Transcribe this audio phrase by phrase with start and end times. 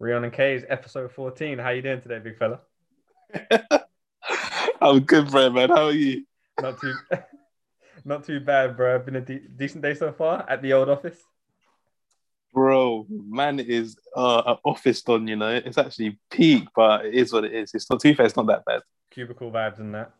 [0.00, 1.58] Rion and K's episode 14.
[1.58, 2.60] How you doing today, big fella?
[4.80, 5.68] I'm good, bro, man.
[5.68, 6.24] How are you?
[6.58, 6.94] Not too,
[8.06, 8.98] not too bad, bro.
[9.00, 11.18] Been a de- decent day so far at the old office.
[12.54, 15.50] Bro, man is uh, an office done, you know.
[15.50, 17.74] It's actually peak, but it is what it is.
[17.74, 18.80] It's not too fair, it's not that bad.
[19.10, 20.12] Cubicle vibes and that.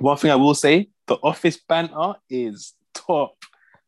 [0.00, 3.36] One thing I will say, the office banter is top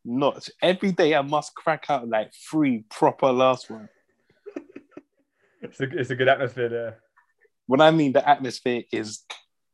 [0.04, 0.50] notch.
[0.61, 3.88] Every day I must crack out like three proper last one.
[5.62, 6.98] It's a, it's a good atmosphere there.
[7.67, 9.25] When I mean the atmosphere is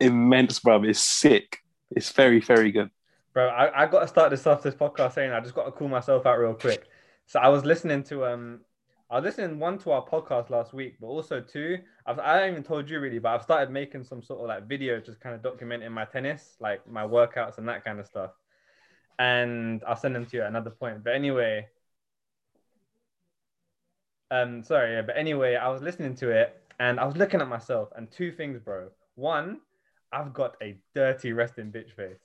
[0.01, 0.83] immense, bro.
[0.85, 1.59] It's sick.
[1.91, 2.91] It's very, very good.
[3.33, 5.73] Bro, I, I got to start this off this podcast saying I just got to
[5.73, 6.87] cool myself out real quick.
[7.27, 8.61] So I was listening to um,
[9.11, 12.51] I was listening one to our podcast last week, but also two, I've, I haven't
[12.51, 15.35] even told you really, but I've started making some sort of like videos, just kind
[15.35, 18.31] of documenting my tennis, like my workouts and that kind of stuff.
[19.19, 21.05] And I'll send them to you at another point.
[21.05, 21.69] But anyway,
[24.35, 27.49] um, sorry, yeah, but anyway, I was listening to it and I was looking at
[27.49, 28.89] myself and two things, bro.
[29.15, 29.61] One,
[30.13, 32.19] I've got a dirty resting bitch face.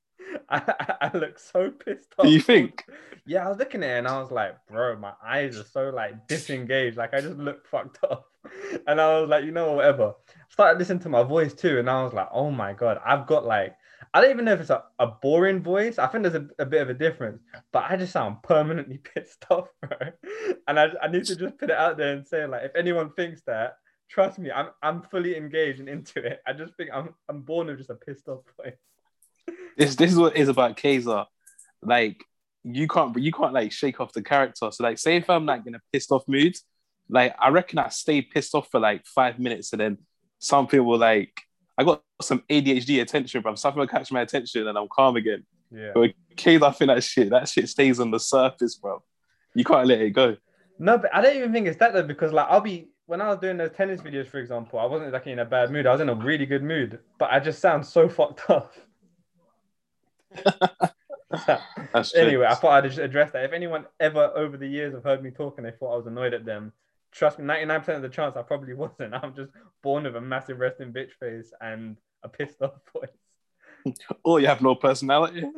[0.48, 2.24] I, I, I look so pissed off.
[2.24, 2.86] Do you think?
[3.26, 5.90] Yeah, I was looking at it and I was like, bro, my eyes are so
[5.90, 6.96] like disengaged.
[6.96, 8.26] Like I just look fucked up.
[8.86, 10.14] And I was like, you know, whatever.
[10.48, 13.44] Started listening to my voice too, and I was like, oh my god, I've got
[13.44, 13.76] like,
[14.12, 15.98] I don't even know if it's a, a boring voice.
[15.98, 19.44] I think there's a, a bit of a difference, but I just sound permanently pissed
[19.50, 19.98] off, bro.
[20.66, 23.12] And I, I need to just put it out there and say, like, if anyone
[23.12, 23.74] thinks that,
[24.10, 26.40] trust me, I'm I'm fully engaged and into it.
[26.46, 28.74] I just think I'm I'm born with just a pissed off voice.
[29.76, 31.24] This this is what is about Kaiser.
[31.82, 32.24] Like
[32.64, 34.70] you can't you can't like shake off the character.
[34.70, 36.56] So like say if I'm like in a pissed off mood,
[37.08, 39.98] like I reckon I stay pissed off for like five minutes and then
[40.38, 41.32] something will like
[41.80, 43.54] I got some ADHD attention, bro.
[43.54, 45.46] Something will catch my attention and I'm calm again.
[45.74, 45.92] Yeah.
[45.94, 49.02] But Kaiser, I think that shit, that shit stays on the surface, bro.
[49.54, 50.36] You can't let it go.
[50.78, 53.28] No, but I don't even think it's that though, because like I'll be when I
[53.28, 55.86] was doing those tennis videos, for example, I wasn't like in a bad mood.
[55.86, 58.74] I was in a really good mood, but I just sound so fucked up.
[62.16, 63.44] Anyway, I thought I'd just address that.
[63.44, 66.06] If anyone ever over the years have heard me talk and they thought I was
[66.06, 66.72] annoyed at them,
[67.12, 69.14] trust me, 99% of the chance I probably wasn't.
[69.14, 73.94] I'm just born with a massive resting bitch face and a pissed off voice.
[74.24, 75.44] Or you have no personality.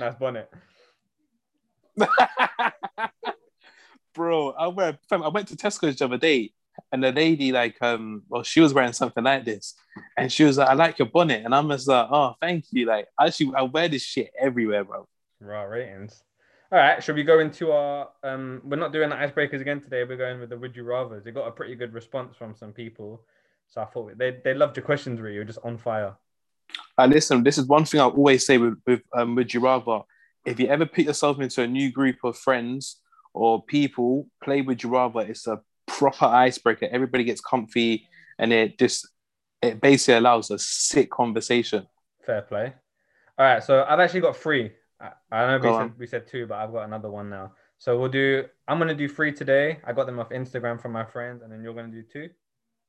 [0.00, 0.50] Nice bonnet.
[4.14, 6.54] Bro, I went, fam, I went to Tesco's the other day
[6.90, 9.74] and the lady, like, um, well, she was wearing something like this.
[10.16, 11.44] And she was like, I like your bonnet.
[11.44, 12.86] And I'm just like, oh, thank you.
[12.86, 15.06] Like, actually, I wear this shit everywhere, bro.
[15.40, 16.22] Raw ratings.
[16.72, 18.10] All right, should we go into our?
[18.22, 20.04] Um, we're not doing the icebreakers again today.
[20.04, 21.26] We're going with the would you rather's.
[21.26, 23.22] It got a pretty good response from some people,
[23.66, 25.20] so I thought they they loved your questions.
[25.20, 26.16] Really, you're just on fire.
[26.96, 30.02] And listen, this is one thing I always say with, with um, Would You Rather.
[30.44, 33.00] If you ever put yourself into a new group of friends
[33.34, 35.20] or people, play Would You Rather.
[35.20, 36.88] It's a proper icebreaker.
[36.90, 38.06] Everybody gets comfy
[38.38, 39.08] and it just,
[39.60, 41.86] it basically allows a sick conversation.
[42.24, 42.74] Fair play.
[43.38, 44.72] All right, so I've actually got three.
[45.00, 47.52] I, I know we said, we said two, but I've got another one now.
[47.78, 48.44] So we'll do.
[48.68, 49.78] I'm gonna do three today.
[49.84, 52.28] I got them off Instagram from my friends, and then you're gonna do two.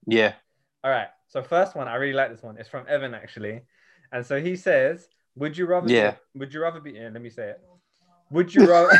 [0.05, 0.33] Yeah.
[0.83, 1.07] All right.
[1.27, 2.57] So first one, I really like this one.
[2.57, 3.61] It's from Evan actually,
[4.11, 5.91] and so he says, "Would you rather?
[5.91, 6.15] Yeah.
[6.35, 6.91] would you rather be?
[6.91, 7.61] Yeah, let me say it.
[8.31, 8.91] Would you rather?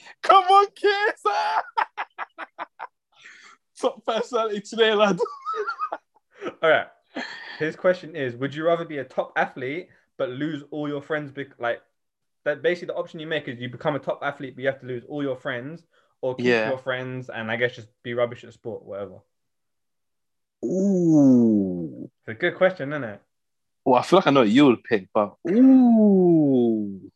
[0.22, 1.22] Come on, kids.
[3.80, 5.18] Top personality today, lad.
[6.62, 6.86] All right.
[7.58, 11.32] His question is: Would you rather be a top athlete but lose all your friends?
[11.32, 11.82] Bec- like
[12.44, 12.62] that.
[12.62, 14.86] Basically, the option you make is you become a top athlete, but you have to
[14.86, 15.84] lose all your friends,
[16.20, 16.68] or keep Yeah.
[16.68, 19.20] your friends, and I guess just be rubbish at sport, whatever.
[20.64, 22.10] Ooh.
[22.20, 23.20] It's a good question, isn't it?
[23.84, 27.10] Well, I feel like I know what you would pick, but ooh.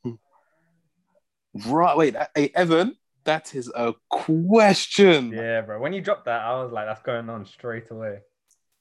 [1.67, 5.31] Right, wait, hey, Evan, that is a question.
[5.33, 5.79] Yeah, bro.
[5.81, 8.19] When you dropped that, I was like, "That's going on straight away."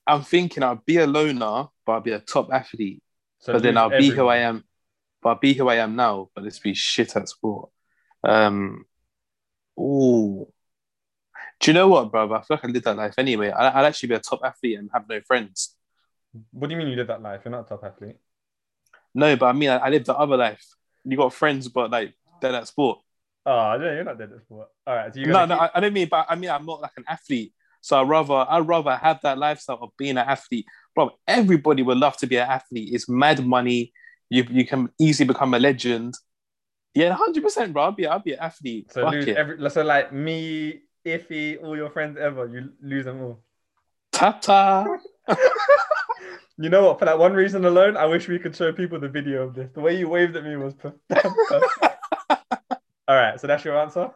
[0.07, 3.01] I'm thinking I'll be a loner, but I'll be a top athlete.
[3.39, 4.63] So but then I'll be who I am.
[5.25, 7.71] But be who I am now, but let's be shit at sport.
[8.23, 8.85] Um,
[9.79, 10.45] ooh.
[11.59, 12.31] Do you know what, bro?
[12.31, 13.49] I feel like I live that life anyway.
[13.49, 15.75] I, I'd actually be a top athlete and have no friends.
[16.51, 17.41] What do you mean you live that life?
[17.43, 18.17] You're not a top athlete.
[19.15, 20.63] No, but I mean, I, I live the other life.
[21.05, 22.99] You got friends, but like they're at sport.
[23.47, 24.67] Oh, no, you're not dead at sport.
[24.85, 25.11] All right.
[25.11, 26.91] So No, gonna no, keep- I, I don't mean, but I mean, I'm not like
[26.97, 27.51] an athlete.
[27.81, 30.65] So I'd rather, I'd rather have that lifestyle of being an athlete.
[30.93, 32.89] Bro, everybody would love to be an athlete.
[32.93, 33.91] It's mad money.
[34.29, 36.15] You you can easily become a legend.
[36.93, 37.83] Yeah, hundred percent, bro.
[37.83, 38.91] I'll be, I'll be an athlete.
[38.91, 39.37] so Fuck lose it.
[39.37, 39.69] every.
[39.69, 43.43] So like me, Iffy, all your friends ever, you lose them all.
[44.11, 44.85] Tata.
[46.57, 46.99] You know what?
[46.99, 49.69] For that one reason alone, I wish we could show people the video of this.
[49.73, 50.97] The way you waved at me was perfect.
[53.07, 54.09] All right, so that's your answer.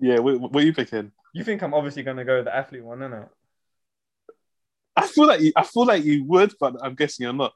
[0.00, 1.12] Yeah, what, what are you picking?
[1.32, 3.28] You think I'm obviously gonna go with the athlete one, innit?
[4.96, 7.52] I feel like you, I feel like you would, but I'm guessing you're not.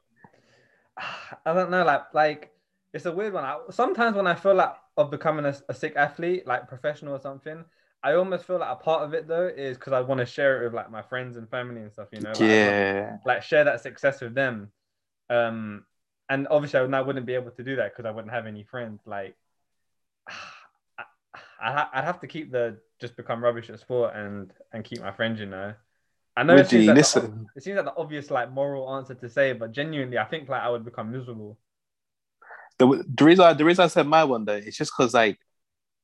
[1.45, 2.51] I don't know, like like
[2.93, 3.43] it's a weird one.
[3.45, 7.19] I, sometimes when I feel like of becoming a, a sick athlete, like professional or
[7.19, 7.65] something,
[8.03, 10.61] I almost feel like a part of it though is because I want to share
[10.61, 12.37] it with like my friends and family and stuff, you know.
[12.37, 14.71] Like, yeah, like share that success with them.
[15.29, 15.85] Um,
[16.29, 18.47] and obviously I, would- I wouldn't be able to do that because I wouldn't have
[18.47, 19.01] any friends.
[19.05, 19.35] Like,
[20.99, 21.03] I,
[21.61, 25.11] I, I'd have to keep the just become rubbish at sport and and keep my
[25.11, 25.73] friends, you know.
[26.35, 27.45] I know it seems, like the, listen?
[27.55, 30.61] it seems like the obvious like moral answer to say, but genuinely, I think like
[30.61, 31.59] I would become miserable.
[32.79, 35.37] The, the reason I, the reason I said my one though, it's just because like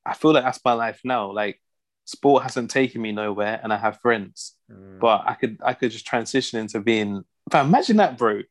[0.05, 1.31] I feel like that's my life now.
[1.31, 1.59] Like
[2.05, 4.55] sport hasn't taken me nowhere, and I have friends.
[4.71, 4.99] Mm.
[4.99, 7.23] But I could I could just transition into being.
[7.51, 8.41] Fam, imagine that, bro.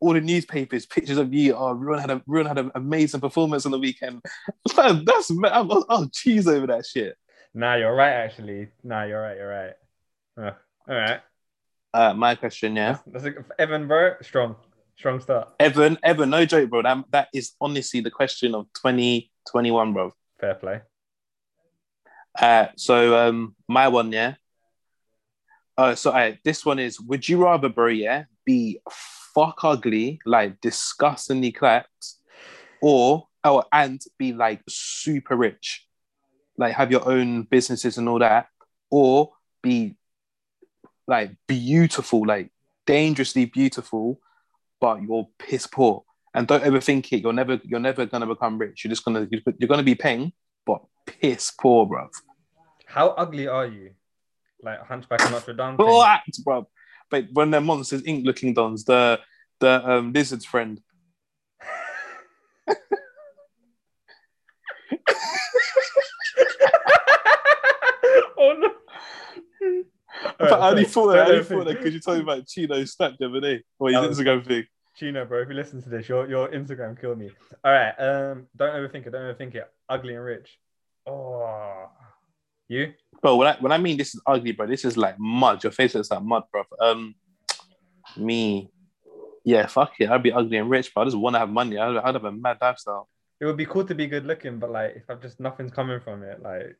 [0.00, 1.54] All the newspapers, pictures of you.
[1.54, 4.22] Oh, Ruan had a Ruan had an amazing performance on the weekend.
[4.72, 7.16] Fam, that's I'm, I'll cheese over that shit.
[7.52, 8.12] Nah, you're right.
[8.12, 9.36] Actually, nah, you're right.
[9.36, 9.74] You're right.
[10.40, 10.52] Uh,
[10.88, 11.20] all right.
[11.92, 12.98] Uh, my question, yeah.
[13.06, 14.14] That's a, Evan, bro.
[14.22, 14.56] Strong,
[14.96, 15.48] strong start.
[15.58, 16.82] Evan, Evan, no joke, bro.
[16.82, 20.12] That, that is honestly the question of 2021, bro.
[20.40, 20.80] Fair play.
[22.38, 24.34] Uh, so um, my one, yeah.
[25.76, 28.80] Uh, so uh, this one is: Would you rather, bro, yeah, be
[29.34, 32.14] fuck ugly, like disgustingly clapped,
[32.80, 35.86] or oh, and be like super rich,
[36.56, 38.46] like have your own businesses and all that,
[38.90, 39.32] or
[39.62, 39.96] be
[41.08, 42.50] like beautiful, like
[42.86, 44.20] dangerously beautiful,
[44.80, 46.04] but you're piss poor.
[46.34, 47.22] And don't overthink it.
[47.22, 48.84] You're never, you're never gonna become rich.
[48.84, 50.32] You're just gonna, you're gonna be paying,
[50.66, 52.08] but piss poor, bro.
[52.86, 53.92] How ugly are you?
[54.62, 55.76] Like Hunchback of Notre Dame.
[56.44, 56.68] bro?
[57.10, 59.18] But when they're Monsters Inc looking dons, the
[59.60, 60.80] the um, lizard's friend.
[68.38, 68.77] oh no.
[70.38, 73.12] But I only thought that, I only thought that because you're talking about Chino's snap
[73.18, 74.64] the other day, or his was- Instagram thing.
[74.96, 77.30] Chino, bro, if you listen to this, your your Instagram killed me.
[77.64, 79.10] All right, um, don't overthink it.
[79.10, 79.70] Don't overthink it.
[79.88, 80.58] Ugly and rich.
[81.06, 81.88] Oh,
[82.66, 82.94] you?
[83.22, 85.62] Bro, when I when I mean this is ugly, bro, this is like mud.
[85.62, 86.64] Your face looks like mud, bro.
[86.80, 87.14] Um,
[88.16, 88.70] me,
[89.44, 90.10] yeah, fuck it.
[90.10, 91.78] I'd be ugly and rich, but I just want to have money.
[91.78, 93.08] I'd, I'd have a mad lifestyle.
[93.40, 96.00] It would be cool to be good looking, but like if I've just nothing's coming
[96.00, 96.76] from it, like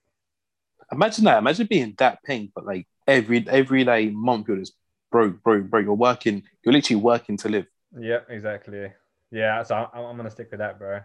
[0.90, 1.38] Imagine that.
[1.38, 4.74] Imagine being that pink, but like every every day, month you're just
[5.10, 5.84] broke, broke, broke.
[5.84, 6.42] You're working.
[6.64, 7.66] You're literally working to live.
[7.98, 8.92] yeah, exactly.
[9.32, 11.00] Yeah, so I'm, I'm gonna stick with that, bro.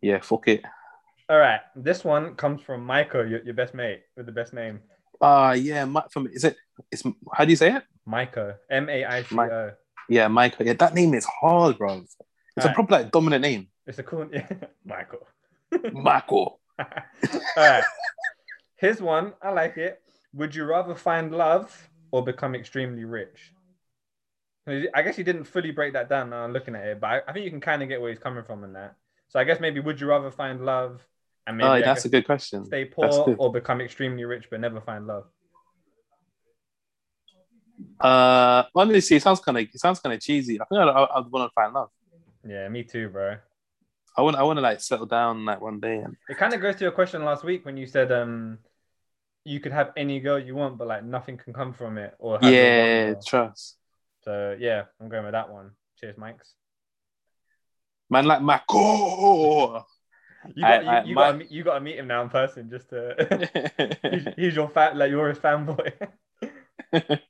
[0.00, 0.62] Yeah, fuck it.
[1.28, 4.80] All right, this one comes from Michael, your, your best mate with the best name,
[5.20, 6.56] Ah, yeah, Mike from is it?
[6.92, 7.02] It's
[7.32, 7.82] how do you say it?
[8.04, 9.70] Michael, M A I C O.
[10.08, 10.66] Yeah, Michael.
[10.66, 12.02] Yeah, that name is hard, bro.
[12.04, 12.16] It's
[12.58, 12.74] a Alright.
[12.74, 13.68] proper like dominant name.
[13.86, 14.46] It's a cool, yeah,
[14.84, 15.26] Michael.
[15.92, 16.60] Michael.
[16.78, 16.86] All
[17.56, 17.82] right.
[18.76, 19.32] Here's one.
[19.42, 20.00] I like it.
[20.36, 23.52] Would you rather find love or become extremely rich?
[24.68, 27.32] I guess he didn't fully break that down now looking at it, but I, I
[27.32, 28.96] think you can kind of get where he's coming from in that.
[29.28, 31.06] So I guess maybe would you rather find love
[31.46, 32.64] and maybe Oh, that's a good question.
[32.64, 35.26] stay poor or become extremely rich but never find love?
[38.00, 40.60] Uh, honestly, it sounds kind of it sounds kind of cheesy.
[40.60, 41.90] I think I'd, I'd, I'd want to find love.
[42.44, 43.36] Yeah, me too, bro.
[44.16, 46.60] I want I want to like settle down like one day and It kind of
[46.60, 48.58] goes to your question last week when you said um
[49.46, 52.14] you could have any girl you want, but like nothing can come from it.
[52.18, 53.76] Or yeah, trust.
[54.24, 55.70] So yeah, I'm going with that one.
[56.00, 56.54] Cheers, Mikes.
[58.10, 59.86] Man, like Michael.
[60.54, 62.68] You got, I- I- you, you, my- gotta, you gotta meet him now in person
[62.68, 63.98] just to.
[64.10, 65.92] he's, he's your fan, like you're his fanboy.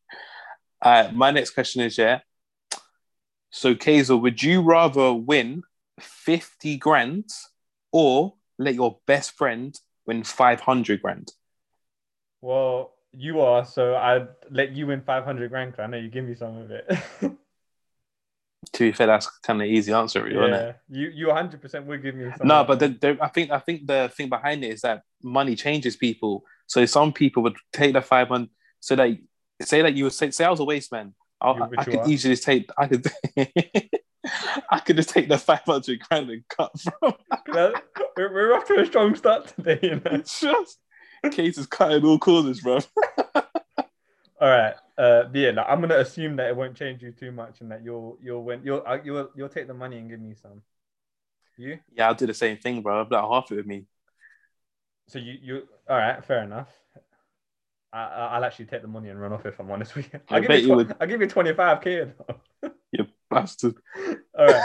[0.83, 2.21] uh, my next question is yeah.
[3.51, 5.63] So, Kazel, would you rather win
[6.01, 7.29] 50 grand
[7.93, 9.75] or let your best friend
[10.07, 11.33] win 500 grand?
[12.47, 15.75] Well, you are, so I'd let you win 500 grand.
[15.79, 16.87] I know you give me some of it.
[18.73, 20.77] To be fair, that's kind of easy answer, really, isn't it?
[20.91, 22.49] yeah, you you 100 percent would give me some.
[22.49, 25.55] No, but the, the, I think I think the thing behind it is that money
[25.55, 26.43] changes people.
[26.67, 28.51] So some people would take the five hundred.
[28.81, 29.17] So that
[29.63, 31.15] say that you would say, say I was a waste man.
[31.41, 32.09] I, You- I could are.
[32.09, 32.69] easily take.
[32.77, 33.07] I could.
[34.71, 37.15] I could just take the five hundred grand and cut from.
[37.47, 39.79] We're, we're off to a strong start today.
[39.83, 40.03] You know?
[40.21, 40.79] It's just
[41.33, 42.79] Case is cutting all corners, bro.
[44.39, 44.75] All right.
[44.99, 47.71] Uh, but yeah, like, I'm gonna assume that it won't change you too much, and
[47.71, 48.61] that you'll you'll win.
[48.65, 50.63] You'll uh, you'll you'll take the money and give me some.
[51.57, 51.79] You?
[51.93, 52.99] Yeah, I'll do the same thing, bro.
[53.01, 53.87] I'll like half it with me.
[55.09, 56.23] So you you all right?
[56.25, 56.69] Fair enough.
[57.93, 60.21] I, I- I'll actually take the money and run off if I'm honest with you.
[60.29, 60.97] I'll I give bet you, you would.
[61.01, 62.13] I'll give you 25k.
[62.93, 63.75] You bastard.
[64.39, 64.63] All right.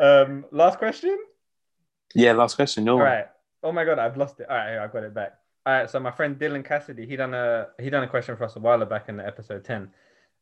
[0.00, 1.16] um, last question.
[2.14, 2.84] Yeah, last question.
[2.84, 2.94] No.
[2.94, 3.26] All right.
[3.62, 4.48] Oh my god, I've lost it.
[4.50, 5.34] All right, I got it back.
[5.66, 8.44] All right, so my friend Dylan Cassidy, he done a he done a question for
[8.44, 9.90] us a while back in the episode ten.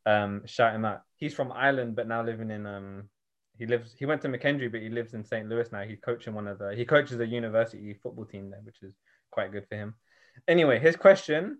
[0.05, 1.03] Um, shout him out.
[1.15, 3.09] He's from Ireland, but now living in um,
[3.57, 5.47] he lives he went to McKendree, but he lives in St.
[5.47, 5.83] Louis now.
[5.83, 8.93] He's coaching one of the he coaches a university football team there, which is
[9.31, 9.95] quite good for him.
[10.47, 11.59] Anyway, his question,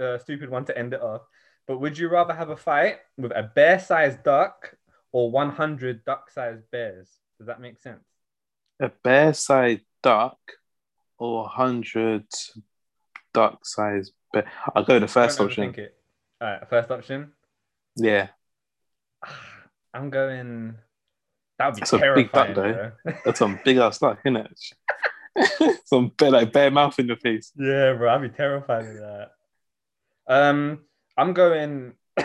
[0.00, 1.22] uh, stupid one to end it off.
[1.66, 4.74] But would you rather have a fight with a bear-sized duck
[5.12, 7.08] or 100 duck-sized bears?
[7.38, 8.04] Does that make sense?
[8.80, 10.38] A bear-sized duck
[11.18, 11.48] or
[13.34, 14.50] hundred duck-sized bear.
[14.74, 15.74] I'll go the first option.
[15.74, 15.96] it.
[16.40, 17.32] All right, first option.
[17.96, 18.28] Yeah,
[19.94, 20.74] I'm going.
[21.58, 23.12] That would be That's a big duck, terrifying, though.
[23.24, 25.78] that's some big ass duck, isn't it?
[25.84, 27.52] some bare, like bare mouth in the face.
[27.54, 29.30] yeah, bro, I'd be terrified of that.
[30.26, 30.80] Um,
[31.16, 31.94] I'm going.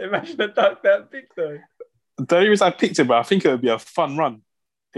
[0.00, 1.58] Imagine a duck that big though.
[2.18, 4.42] The only reason I picked it, but I think it would be a fun run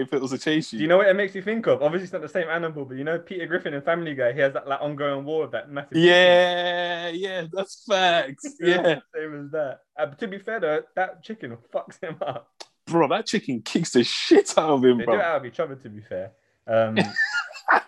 [0.01, 0.83] if it was a chase Do you.
[0.83, 1.83] you know what it makes you think of?
[1.83, 4.33] Obviously, it's not the same animal, but you know Peter Griffin in Family Guy.
[4.33, 5.97] He has that like ongoing war with that massive.
[5.97, 8.45] yeah, yeah, that's facts.
[8.61, 9.81] Yeah, same as that.
[9.99, 12.51] Uh, to be fair though, that chicken fucks him up.
[12.87, 15.21] bro, that chicken kicks the shit out of him, They do it bro.
[15.21, 15.77] out of each other.
[15.77, 16.33] To be fair.
[16.67, 16.97] Um,
[17.73, 17.81] all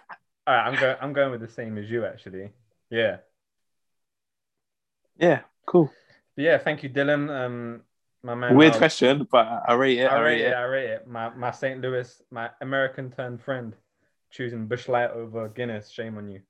[0.47, 0.97] right, I'm going.
[1.01, 2.51] I'm going with the same as you actually.
[2.91, 3.19] Yeah.
[5.19, 5.93] Yeah, cool.
[6.37, 7.31] But yeah, thank you, Dylan.
[7.31, 7.83] Um,
[8.23, 8.55] my man.
[8.57, 10.07] Weird question, but I I rate it.
[10.07, 10.55] I rate it.
[10.55, 11.07] I rate it.
[11.07, 11.81] My my St.
[11.81, 13.75] Louis, my American turned friend,
[14.31, 15.91] choosing Busch Light over Guinness.
[15.91, 16.41] Shame on you.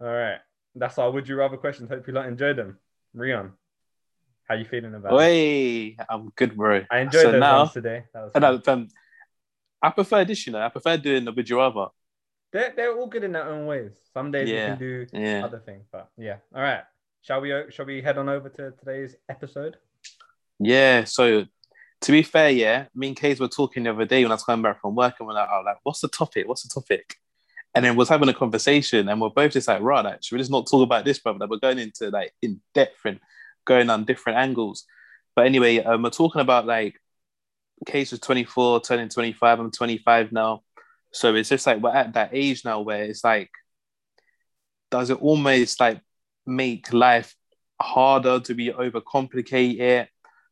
[0.00, 0.38] All right,
[0.74, 1.88] that's our would you rather questions.
[1.88, 2.78] Hope you lot enjoyed them.
[3.14, 3.52] Rion,
[4.48, 5.16] how you feeling about it?
[5.16, 6.84] Wait, I'm good, bro.
[6.90, 8.04] I enjoyed so those now, ones today.
[8.12, 8.44] That was and.
[8.44, 8.88] I, um,
[9.80, 10.60] I prefer this, you know.
[10.60, 11.86] I prefer doing the would you rather.
[12.52, 13.92] They're they're all good in their own ways.
[14.12, 14.64] Some days Yeah.
[14.64, 15.44] we can do Yeah.
[15.44, 16.38] other things, but yeah.
[16.54, 16.82] All right.
[17.22, 19.76] Shall we shall we head on over to today's episode?
[20.64, 21.04] Yeah.
[21.04, 21.44] So
[22.02, 24.44] to be fair, yeah, me and Kays were talking the other day when I was
[24.44, 26.48] coming back from work, and we're like, oh, like, what's the topic?
[26.48, 27.16] What's the topic?
[27.74, 30.40] And then was having a conversation, and we're both just like, right, like, should we
[30.40, 31.40] just not talk about this, brother?
[31.40, 33.20] Like, we're going into like in depth and
[33.64, 34.84] going on different angles.
[35.36, 37.00] But anyway, um, we're talking about like
[37.86, 39.60] Case was 24, turning 25.
[39.60, 40.62] I'm 25 now.
[41.12, 43.50] So it's just like we're at that age now where it's like,
[44.90, 46.00] does it almost like
[46.46, 47.34] make life
[47.80, 50.06] harder to be overcomplicate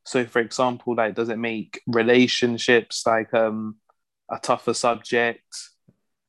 [0.05, 3.77] so for example like does it make relationships like um
[4.31, 5.45] a tougher subject?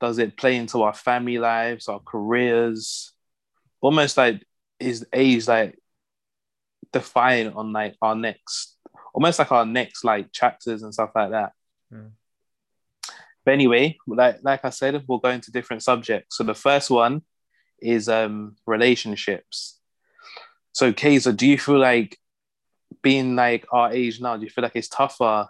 [0.01, 3.13] Does it play into our family lives our careers?
[3.81, 4.43] Almost like
[4.79, 5.79] is age like
[6.91, 8.77] defiant on like our next
[9.13, 11.53] almost like our next like chapters and stuff like that.
[11.91, 12.07] Hmm.
[13.45, 16.37] but anyway like like i said we'll go into different subjects.
[16.37, 17.21] So the first one
[17.81, 19.79] is um relationships.
[20.71, 22.17] So Kaiser, do you feel like
[23.03, 25.47] being like our age now, do you feel like it's tougher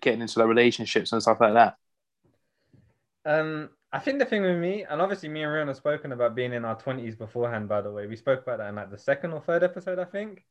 [0.00, 1.76] getting into the relationships and stuff like that?
[3.24, 6.34] Um, I think the thing with me, and obviously me and Rion have spoken about
[6.34, 7.68] being in our twenties beforehand.
[7.68, 10.04] By the way, we spoke about that in like the second or third episode, I
[10.04, 10.44] think.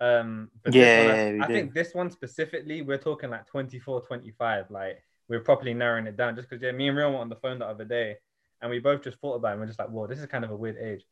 [0.00, 1.08] Um, but Yeah, one,
[1.40, 4.70] I, I think this one specifically, we're talking like 24, 25.
[4.70, 7.36] Like we're properly narrowing it down, just because yeah, me and Rion were on the
[7.36, 8.16] phone the other day,
[8.62, 9.52] and we both just thought about it.
[9.52, 11.04] and we're just like, whoa, this is kind of a weird age.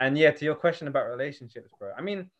[0.00, 1.92] And yeah, to your question about relationships, bro.
[1.96, 2.30] I mean,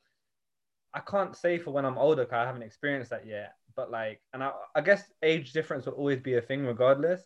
[0.94, 3.54] I can't say for when I'm older because I haven't experienced that yet.
[3.74, 7.22] But like, and I, I guess age difference will always be a thing regardless.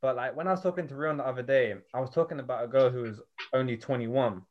[0.00, 2.64] But like when I was talking to Rion the other day, I was talking about
[2.64, 3.20] a girl who was
[3.52, 4.42] only 21.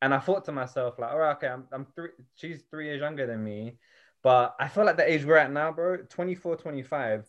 [0.00, 3.00] And I thought to myself, like, all right, okay, I'm, I'm three, she's three years
[3.00, 3.78] younger than me.
[4.22, 7.26] But I feel like the age we're at now, bro, 24, 25,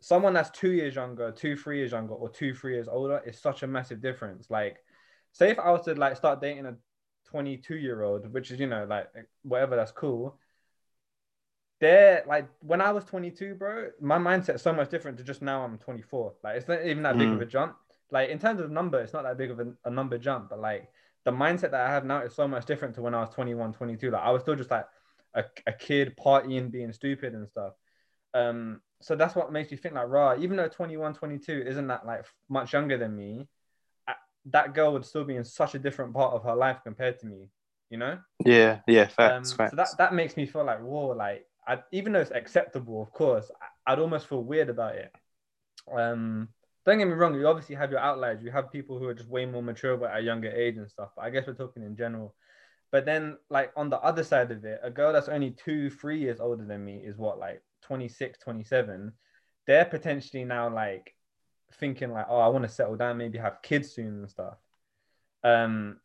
[0.00, 3.38] someone that's two years younger, two, three years younger, or two, three years older is
[3.38, 4.48] such a massive difference.
[4.48, 4.78] Like,
[5.32, 6.74] say if I was to like start dating a
[7.30, 9.08] 22 year old, which is, you know, like
[9.42, 10.38] whatever, that's cool.
[11.80, 15.62] They're like when I was 22, bro, my mindset's so much different to just now
[15.62, 16.34] I'm 24.
[16.42, 17.42] Like it's not even that big of Mm.
[17.42, 17.76] a jump.
[18.10, 20.60] Like in terms of number, it's not that big of a, a number jump, but
[20.60, 20.88] like
[21.24, 23.74] the mindset that I have now is so much different to when I was 21,
[23.74, 24.10] 22.
[24.10, 24.86] Like I was still just like
[25.34, 27.74] a, a kid partying, being stupid and stuff.
[28.34, 32.06] Um, so that's what makes me think like, raw, even though 21, 22 isn't that
[32.06, 33.46] like much younger than me,
[34.50, 37.26] that girl would still be in such a different part of her life compared to
[37.26, 37.48] me,
[37.90, 38.18] you know?
[38.44, 42.12] Yeah, yeah, Um, facts, so that, that makes me feel like, whoa, like, I, even
[42.12, 45.12] though it's acceptable, of course, I, I'd almost feel weird about it.
[45.92, 46.48] Um,
[46.86, 48.42] don't get me wrong, you obviously have your outliers.
[48.42, 50.88] You have people who are just way more mature but at a younger age and
[50.88, 51.10] stuff.
[51.16, 52.34] But I guess we're talking in general.
[52.90, 56.18] But then, like, on the other side of it, a girl that's only two, three
[56.18, 59.12] years older than me is what, like 26, 27.
[59.66, 61.14] They're potentially now, like,
[61.74, 64.56] thinking, like, oh, I want to settle down, maybe have kids soon and stuff.
[65.44, 65.98] Um,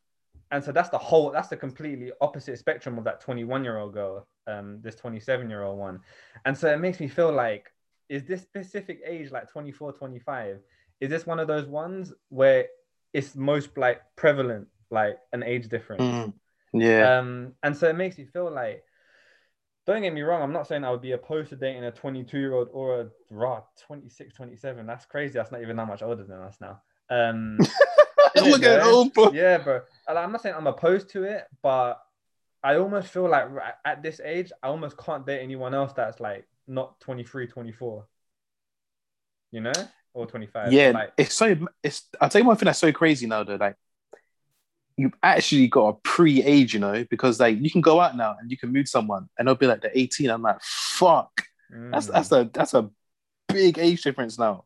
[0.52, 3.94] and so that's the whole that's the completely opposite spectrum of that 21 year old
[3.94, 6.00] girl um this 27 year old one
[6.46, 7.72] and so it makes me feel like
[8.08, 10.60] is this specific age like 24 25
[11.04, 12.68] is this one of those ones where
[13.14, 16.02] it's most like prevalent, like an age difference.
[16.02, 16.34] Mm.
[16.74, 17.20] Yeah.
[17.20, 18.84] Um, and so it makes you feel like,
[19.86, 22.38] don't get me wrong, I'm not saying I would be opposed to dating a 22
[22.40, 24.86] year old or a raw 26, 27.
[24.86, 25.34] That's crazy.
[25.34, 26.82] That's not even that much older than us now.
[27.10, 27.58] Um,
[28.36, 29.32] Look at old boy.
[29.34, 29.82] Yeah, bro.
[30.08, 32.02] I'm not saying I'm opposed to it, but
[32.64, 33.48] I almost feel like
[33.84, 38.08] at this age, I almost can't date anyone else that's like not 23, 24.
[39.52, 39.74] You know?
[40.14, 40.72] Or 25.
[40.72, 41.56] Yeah, Like, it's so.
[41.82, 42.04] It's.
[42.22, 43.56] I'll tell you one thing that's so crazy now, though.
[43.56, 43.76] Like,
[44.98, 48.52] you've actually got a pre-age, you know, because like you can go out now and
[48.52, 50.30] you can meet someone, and they'll be like they're 18.
[50.30, 51.44] I'm like, fuck.
[51.70, 52.90] That's mm, that's a that's a
[53.50, 54.66] big age difference now.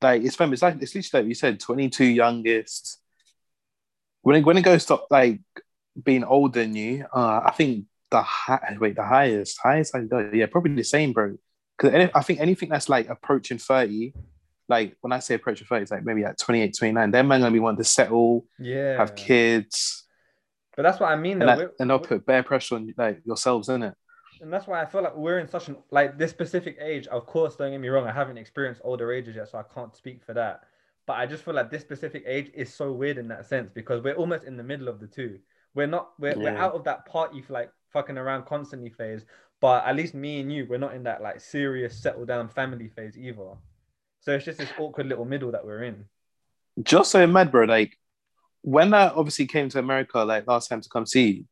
[0.00, 0.56] Like it's famous.
[0.56, 2.98] It's like it's literally like you said, 22 youngest.
[4.22, 5.40] When it when it goes to like
[6.02, 10.30] being older than you, uh, I think the high, wait the highest highest I go,
[10.32, 11.36] yeah, probably the same, bro.
[11.76, 14.12] Because I think anything that's like approaching 30,
[14.70, 17.52] like when I say approaching 30, it's like maybe like 28, 29, they're man gonna
[17.52, 18.96] be wanting to settle, yeah.
[18.96, 20.04] have kids,
[20.76, 21.42] But that's what I mean.
[21.42, 23.94] and, though, that, and they'll put bare pressure on like yourselves, in it.
[24.40, 27.06] and that's why I feel like we're in such an like this specific age.
[27.08, 29.94] Of course, don't get me wrong, I haven't experienced older ages yet, so I can't
[29.94, 30.62] speak for that.
[31.06, 34.02] But I just feel like this specific age is so weird in that sense because
[34.02, 35.38] we're almost in the middle of the two.
[35.74, 39.24] We're not we're, we're out of that party for like fucking around constantly phase,
[39.60, 42.88] but at least me and you, we're not in that like serious settle down family
[42.88, 43.54] phase either.
[44.20, 46.04] So it's just this awkward little middle that we're in.
[46.82, 47.64] just so mad, bro.
[47.64, 47.96] Like
[48.62, 51.44] when I obviously came to America, like last time to come see you,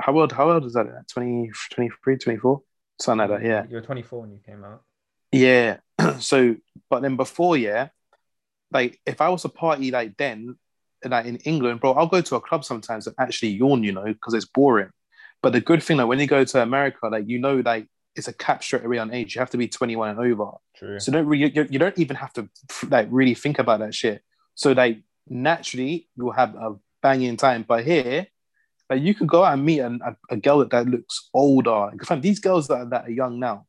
[0.00, 0.86] how old, how old is that?
[1.12, 2.62] 20, 23, 24?
[3.00, 3.64] Something like that, yeah.
[3.68, 4.82] You were 24 when you came out.
[5.32, 5.78] Yeah.
[6.20, 6.56] so,
[6.88, 7.88] but then before, yeah,
[8.70, 10.56] like if I was a party like then,
[11.04, 14.04] like in England, bro, I'll go to a club sometimes and actually yawn, you know,
[14.04, 14.90] because it's boring.
[15.42, 17.86] But the good thing, like when you go to America, like you know, like
[18.16, 19.34] it's a cap straight away on age.
[19.34, 20.52] You have to be 21 and over.
[20.76, 20.98] True.
[21.00, 22.48] So don't really, you, you don't even have to
[22.88, 24.22] like really think about that shit.
[24.54, 27.64] So like naturally you'll have a banging time.
[27.66, 28.26] But here,
[28.90, 31.90] like you can go out and meet an, a, a girl that, that looks older.
[31.92, 33.66] Because these girls that are, that are young now,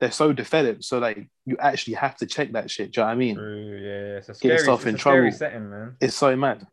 [0.00, 0.82] they're so developed.
[0.84, 2.92] So like you actually have to check that shit.
[2.92, 3.36] Do you know what I mean?
[3.36, 3.78] True.
[3.80, 4.16] Yeah.
[4.18, 5.30] It's a Get scary, yourself it's in trouble.
[5.32, 5.96] setting, man.
[6.00, 6.66] It's so mad.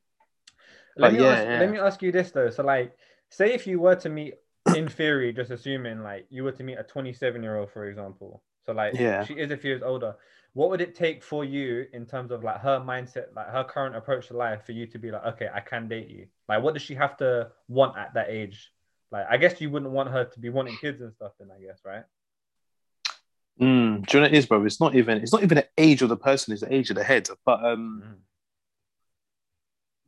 [0.98, 1.60] Let But me yeah, ask, yeah.
[1.60, 2.50] let me ask you this though.
[2.50, 2.94] So like,
[3.30, 4.34] say if you were to meet,
[4.76, 8.44] in theory, just assuming like you were to meet a 27 year old, for example.
[8.66, 9.26] So like, Yeah.
[9.26, 10.16] she is a few years older.
[10.54, 13.96] What would it take for you in terms of like her mindset, like her current
[13.96, 16.28] approach to life, for you to be like, okay, I can date you?
[16.48, 18.72] Like, what does she have to want at that age?
[19.12, 21.62] Like, I guess you wouldn't want her to be wanting kids and stuff, then I
[21.62, 22.04] guess, right?
[23.60, 24.64] Mm, do you know what it is, bro?
[24.64, 26.96] It's not even it's not even the age of the person, it's the age of
[26.96, 27.28] the head.
[27.46, 28.16] But um Mm.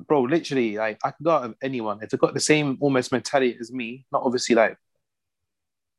[0.08, 3.12] Bro, literally, like I could go out with anyone if they've got the same almost
[3.12, 4.78] mentality as me, not obviously like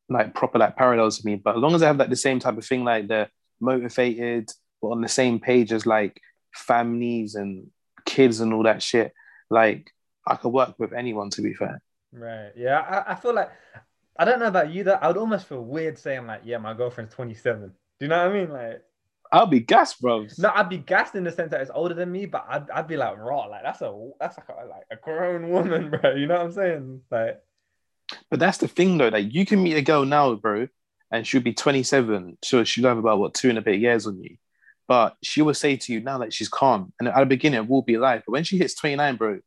[0.09, 2.39] like proper like parallels to me, but as long as they have like the same
[2.39, 6.21] type of thing, like they're motivated, but on the same page as like
[6.55, 7.69] families and
[8.05, 9.13] kids and all that shit,
[9.51, 9.91] like
[10.27, 11.81] I could work with anyone to be fair.
[12.13, 12.53] Right.
[12.57, 12.81] Yeah.
[12.81, 13.51] I, I feel like
[14.19, 16.75] I don't know about you that I would almost feel weird saying like, yeah, my
[16.75, 17.69] girlfriend's 27.
[17.69, 18.53] Do you know what I mean?
[18.53, 18.83] Like,
[19.33, 20.27] I'll be gassed, bro.
[20.39, 22.87] no, I'd be gassed in the sense that it's older than me, but I'd, I'd
[22.87, 26.15] be like, raw, like that's a that's like a, like a grown woman, bro.
[26.15, 27.01] You know what I'm saying?
[27.11, 27.41] Like,
[28.31, 30.69] But that's the thing though, like you can meet a girl now, bro,
[31.11, 32.39] and she'll be 27.
[32.43, 34.37] So she'll have about what two and a bit years on you.
[34.87, 36.93] But she will say to you now that she's calm.
[36.99, 38.25] And at the beginning it will be life.
[38.27, 39.39] But when she hits 29, bro,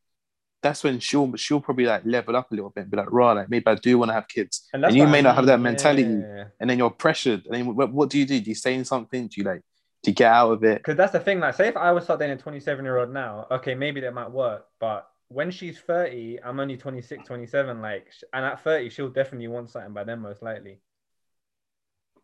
[0.62, 3.32] that's when she'll she'll probably like level up a little bit and be like, raw,
[3.32, 4.66] like maybe I do want to have kids.
[4.72, 6.02] and And, you may I not have that mentality.
[6.02, 6.44] yeah.
[6.58, 7.44] And then you're pressured.
[7.46, 8.40] And then what, what do you do?
[8.40, 9.28] Do you say something?
[9.28, 9.62] Do you like
[10.06, 10.84] you get out of it?
[10.84, 11.40] Because that's the thing.
[11.40, 14.30] Like, say if I was starting a 27 year old now, okay, maybe that might
[14.30, 14.66] work.
[14.78, 17.80] But when she's 30, I'm only 26, 27.
[17.82, 20.80] Like, and at 30, she'll definitely want something by then, most likely.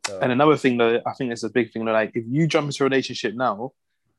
[0.07, 2.47] So, And another thing though, I think it's a big thing though, like if you
[2.47, 3.73] jump into a relationship now,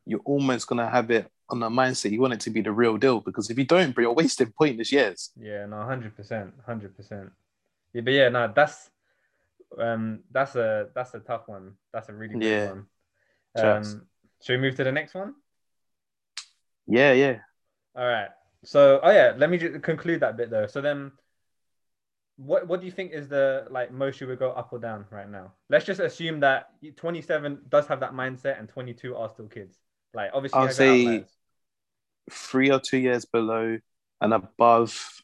[0.06, 2.98] you're almost gonna have it on the mindset you want it to be the real
[2.98, 5.32] deal because if you don't, bro, you're wasting pointless years.
[5.36, 7.32] yeah, no, 100%, 100%.
[7.94, 8.90] Yeah, but yeah, no, that's
[9.80, 11.74] um, that's a that's a tough one.
[11.94, 12.60] That's a really good Yeah.
[12.60, 12.88] one.
[13.58, 13.96] Trust.
[13.96, 14.08] Um,
[14.42, 15.36] should we move to the next one?
[16.88, 17.38] Yeah, yeah.
[17.96, 18.30] All right.
[18.66, 20.68] So, oh yeah, let me just conclude that bit though.
[20.68, 21.12] So then,
[22.38, 25.06] what what do you think is the like most you would go up or down
[25.12, 25.54] right now?
[25.70, 29.78] Let's just assume that 27 does have that mindset and 22 are still kids.
[30.14, 31.30] Like obviously, I'll say- outliers.
[32.32, 33.78] Three or two years below
[34.22, 35.22] and above.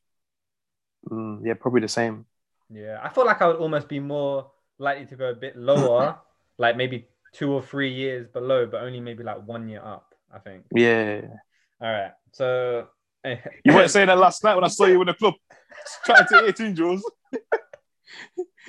[1.10, 2.26] mm, yeah, probably the same.
[2.70, 6.20] yeah, I feel like I would almost be more likely to go a bit lower,
[6.58, 10.14] like maybe two or three years below, but only maybe like one year up.
[10.34, 10.66] I think.
[10.76, 11.22] Yeah.
[11.82, 12.12] All right.
[12.34, 12.88] So.
[13.66, 15.34] You weren't saying that last night when I saw you in the club
[16.06, 17.04] trying to 18 Jules.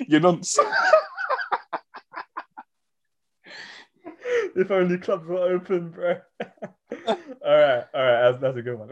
[0.07, 0.67] You're nonsense.
[4.55, 6.17] if only clubs were open, bro.
[7.07, 8.89] all right, all right, that's, that's a good one.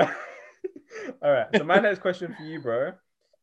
[1.22, 2.94] all right, so my next question for you, bro,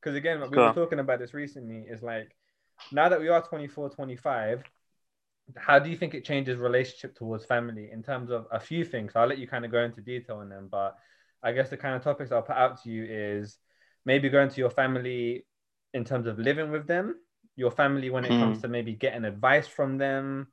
[0.00, 2.34] because again, we were talking about this recently, is like,
[2.92, 4.62] now that we are 24, 25,
[5.54, 9.12] how do you think it changes relationship towards family in terms of a few things?
[9.14, 10.96] I'll let you kind of go into detail on them, but
[11.42, 13.56] I guess the kind of topics I'll put out to you is
[14.04, 15.46] maybe going to your family
[15.94, 17.16] in terms of living with them,
[17.54, 18.40] your family when it mm.
[18.40, 20.48] comes to maybe getting advice from them,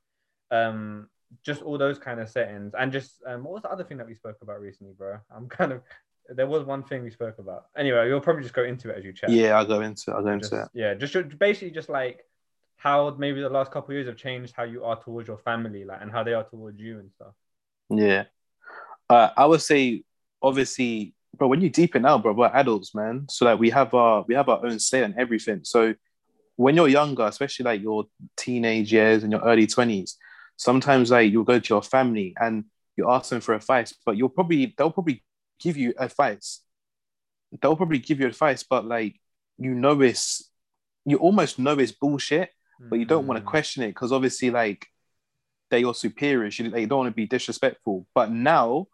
[0.51, 1.09] um,
[1.43, 4.07] just all those kind of settings, and just um, what was the other thing that
[4.07, 5.17] we spoke about recently, bro?
[5.35, 5.81] I'm kind of
[6.29, 7.65] there was one thing we spoke about.
[7.75, 9.29] Anyway, you'll probably just go into it as you chat.
[9.29, 10.13] Yeah, I'll go into it.
[10.13, 10.69] I'll go just, into it.
[10.73, 12.23] Yeah, just basically just like
[12.83, 16.01] how maybe the last couple years have changed how you are towards your family, like,
[16.01, 17.33] and how they are towards you and stuff.
[17.89, 18.25] Yeah,
[19.09, 20.03] uh, I would say
[20.41, 23.27] obviously, bro, when you deep it now, bro, we're adults, man.
[23.29, 25.61] So like we have our we have our own say and everything.
[25.63, 25.95] So
[26.57, 28.03] when you're younger, especially like your
[28.35, 30.17] teenage years and your early twenties,
[30.57, 32.65] sometimes like you'll go to your family and
[32.97, 35.23] you ask them for advice, but you'll probably they'll probably
[35.57, 36.59] give you advice.
[37.61, 39.21] They'll probably give you advice, but like
[39.57, 40.49] you know it's
[41.05, 42.49] you almost know it's bullshit,
[42.89, 43.49] but you don't want to mm.
[43.49, 44.87] question it because obviously like
[45.69, 46.57] they're your superiors.
[46.59, 48.05] You, they don't want to be disrespectful.
[48.13, 48.87] But now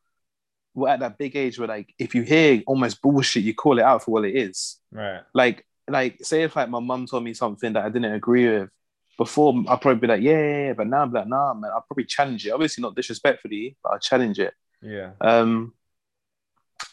[0.73, 3.83] we're at that big age where like if you hear almost bullshit, you call it
[3.83, 4.77] out for what it is.
[4.91, 5.21] Right.
[5.33, 8.69] Like like say if like my mum told me something that I didn't agree with
[9.17, 10.73] before, I'd probably be like, yeah, yeah, yeah.
[10.73, 12.51] but now I'm like, nah, man, I'll probably challenge it.
[12.51, 14.53] Obviously not disrespectfully, but I'll challenge it.
[14.81, 15.11] Yeah.
[15.19, 15.73] Um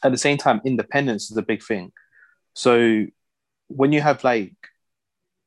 [0.02, 1.92] at the same time, independence is a big thing.
[2.54, 3.06] So
[3.68, 4.54] when you have like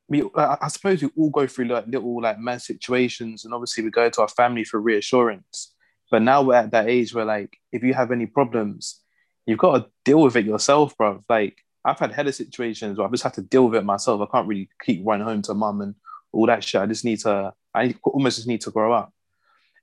[0.09, 3.91] we, I suppose we all go through like little like mad situations, and obviously we
[3.91, 5.73] go to our family for reassurance.
[6.09, 9.01] But now we're at that age where like if you have any problems,
[9.45, 11.23] you've got to deal with it yourself, bro.
[11.29, 14.21] Like I've had header situations where I've just had to deal with it myself.
[14.21, 15.95] I can't really keep running home to mum and
[16.31, 16.81] all that shit.
[16.81, 17.53] I just need to.
[17.73, 19.13] I almost just need to grow up.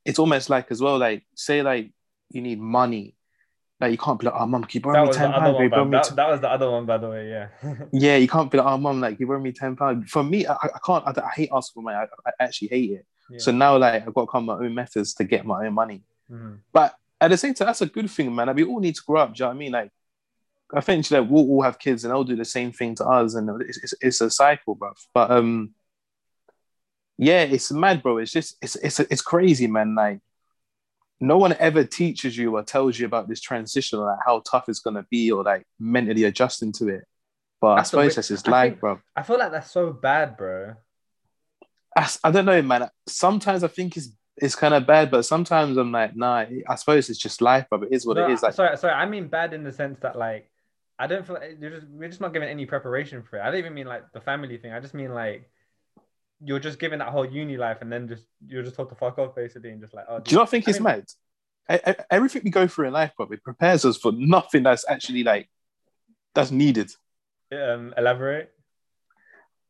[0.04, 1.92] It's almost like as well, like say like
[2.30, 3.15] you need money
[3.80, 6.08] like you can't be like, oh mum, can you borrow that me ten pounds?
[6.08, 7.28] That, that, was the other one, by the way.
[7.28, 7.48] Yeah.
[7.92, 10.10] yeah, you can't be like, oh mum, like you borrow me ten pounds.
[10.10, 11.06] For me, I, I can't.
[11.06, 11.96] I, I, hate asking for money.
[11.96, 13.06] I, I actually hate it.
[13.30, 13.38] Yeah.
[13.38, 16.02] So now, like, I've got to come my own methods to get my own money.
[16.30, 16.54] Mm-hmm.
[16.72, 18.46] But at the same time, that's a good thing, man.
[18.46, 19.34] Like, we all need to grow up.
[19.34, 19.72] Do you know what I mean?
[19.72, 19.90] Like,
[20.74, 23.34] I think like we'll all have kids and they'll do the same thing to us,
[23.34, 24.92] and it's, it's, it's a cycle, bro.
[25.12, 25.74] But um,
[27.18, 28.18] yeah, it's mad, bro.
[28.18, 29.94] It's just it's it's it's crazy, man.
[29.94, 30.20] Like
[31.20, 34.68] no one ever teaches you or tells you about this transition or like how tough
[34.68, 37.04] it's gonna be or like mentally adjusting to it.
[37.60, 39.00] But that's I suppose that's just life, bro.
[39.14, 40.74] I feel like that's so bad, bro.
[41.96, 42.88] I, I don't know, man.
[43.06, 46.44] Sometimes I think it's it's kind of bad, but sometimes I'm like, nah.
[46.68, 47.82] I suppose it's just life, bro.
[47.82, 48.42] It is what no, it is.
[48.42, 48.92] Like, sorry, sorry.
[48.92, 50.50] I mean bad in the sense that like
[50.98, 53.42] I don't feel like you're just we're just not giving any preparation for it.
[53.42, 54.72] I don't even mean like the family thing.
[54.72, 55.48] I just mean like
[56.42, 59.18] you're just giving that whole uni life and then just you're just told to fuck
[59.18, 61.04] off basically and just like oh do you not think I it's mean, mad?
[61.68, 64.84] I, I, everything we go through in life but it prepares us for nothing that's
[64.88, 65.48] actually like
[66.34, 66.90] that's needed.
[67.52, 68.52] Um elaborate.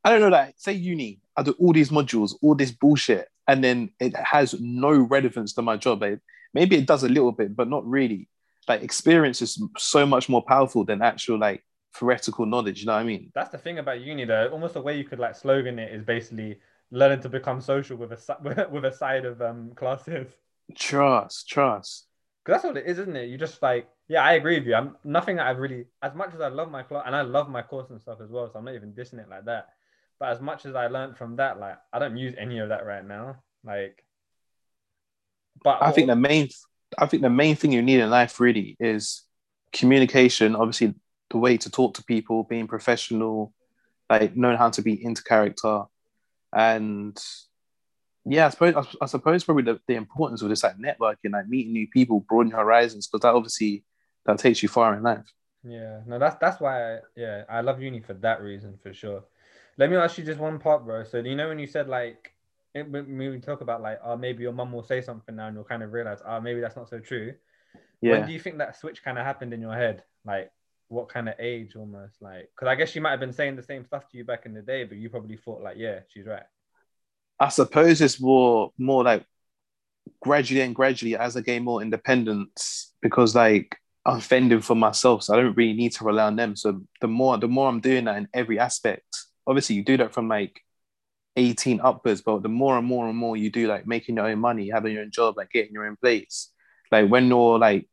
[0.04, 3.62] I don't know like say uni i do all these modules all this bullshit and
[3.62, 6.02] then it has no relevance to my job.
[6.02, 6.18] Like,
[6.52, 8.28] maybe it does a little bit but not really.
[8.66, 11.62] Like experience is so much more powerful than actual like
[11.98, 12.80] theoretical knowledge.
[12.80, 13.32] You know what I mean?
[13.34, 14.48] That's the thing about uni, though.
[14.48, 16.58] Almost the way you could like slogan it is basically
[16.90, 20.28] learning to become social with a with a side of um classes.
[20.74, 22.06] Trust, trust.
[22.44, 23.28] Because that's what it is, isn't it?
[23.28, 24.74] You just like, yeah, I agree with you.
[24.74, 27.48] I'm nothing that I've really, as much as I love my class and I love
[27.48, 28.48] my course and stuff as well.
[28.48, 29.70] So I'm not even dissing it like that.
[30.20, 32.86] But as much as I learned from that, like I don't use any of that
[32.86, 33.36] right now.
[33.64, 34.04] Like,
[35.62, 36.48] but I think the main,
[36.96, 39.22] I think the main thing you need in life really is
[39.72, 40.54] communication.
[40.54, 40.94] Obviously,
[41.36, 43.52] the way to talk to people, being professional,
[44.08, 45.82] like knowing how to be into character,
[46.54, 47.22] and
[48.24, 51.48] yeah, I suppose I, I suppose probably the, the importance of just like networking, like
[51.48, 53.84] meeting new people, broadening horizons, because that obviously
[54.24, 55.30] that takes you far in life.
[55.62, 59.24] Yeah, no, that's that's why I, yeah I love uni for that reason for sure.
[59.78, 61.04] Let me ask you just one part, bro.
[61.04, 62.32] So you know when you said like
[62.74, 65.48] eh, it, when we talk about like oh maybe your mum will say something now
[65.48, 67.34] and you'll kind of realize oh maybe that's not so true.
[68.00, 68.12] Yeah.
[68.12, 70.04] When do you think that switch kind of happened in your head?
[70.24, 70.50] Like
[70.88, 73.62] what kind of age almost like because i guess she might have been saying the
[73.62, 76.26] same stuff to you back in the day but you probably thought like yeah she's
[76.26, 76.44] right.
[77.38, 79.24] I suppose it's more more like
[80.20, 85.34] gradually and gradually as i gain more independence because like i'm fending for myself so
[85.34, 86.54] i don't really need to rely on them.
[86.54, 90.14] So the more the more i'm doing that in every aspect obviously you do that
[90.14, 90.60] from like
[91.36, 94.38] 18 upwards but the more and more and more you do like making your own
[94.38, 96.50] money having your own job like getting your own place
[96.90, 97.88] like when your like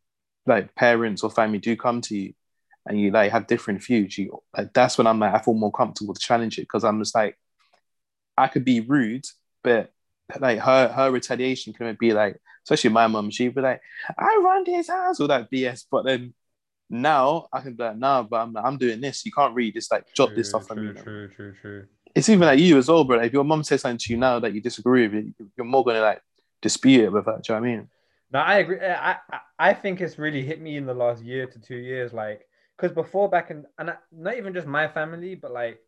[0.45, 2.33] like parents or family do come to you
[2.85, 5.71] and you like have different views, you like that's when I'm like I feel more
[5.71, 7.37] comfortable to challenge it because I'm just like
[8.37, 9.25] I could be rude,
[9.63, 9.91] but
[10.39, 13.81] like her her retaliation can be like, especially my mum, she'd be like,
[14.17, 15.85] I run this house, all that BS.
[15.89, 16.33] But then
[16.89, 19.25] now I can be like, nah, but I'm, I'm doing this.
[19.25, 19.73] You can't read.
[19.73, 21.01] Just like jot True, this stuff true, from me.
[21.01, 21.87] true, true, true.
[22.15, 23.17] It's even like you as well, bro.
[23.17, 25.65] Like, if your mum says something to you now that you disagree with, it, you're
[25.65, 26.21] more gonna like
[26.61, 27.43] dispute it with that.
[27.43, 27.89] Do you know what I mean?
[28.31, 28.79] No, I agree.
[28.79, 29.17] I
[29.57, 32.93] I think it's really hit me in the last year to two years, like because
[32.93, 35.79] before back in and not even just my family, but like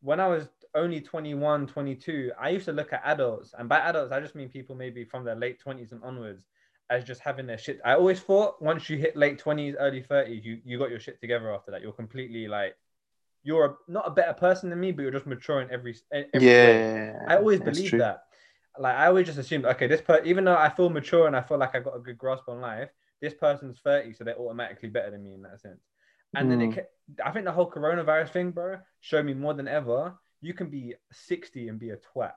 [0.00, 4.12] when I was only 21, 22, I used to look at adults, and by adults
[4.12, 6.44] I just mean people maybe from their late 20s and onwards,
[6.88, 7.80] as just having their shit.
[7.84, 11.20] I always thought once you hit late 20s, early 30s, you you got your shit
[11.20, 11.82] together after that.
[11.82, 12.76] You're completely like
[13.42, 16.28] you're a, not a better person than me, but you're just maturing in every, every
[16.34, 16.42] way.
[16.44, 17.98] Yeah, I always believed true.
[18.00, 18.24] that.
[18.78, 21.42] Like I always just assumed, okay, this per even though I feel mature and I
[21.42, 22.90] feel like I got a good grasp on life,
[23.20, 25.80] this person's 30, so they're automatically better than me in that sense.
[26.34, 26.70] And then it,
[27.10, 27.26] Mm.
[27.26, 30.14] I think the whole coronavirus thing, bro, showed me more than ever.
[30.40, 32.32] You can be 60 and be a twat.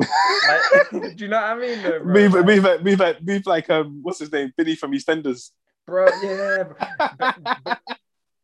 [0.00, 1.82] Like, do you know what I mean?
[1.82, 2.12] Though, bro?
[2.14, 5.50] Move, Like, move, like, move, like, move like um, what's his name, Billy from EastEnders.
[5.86, 6.62] bro, yeah.
[6.62, 6.76] bro.
[7.18, 7.80] But- but-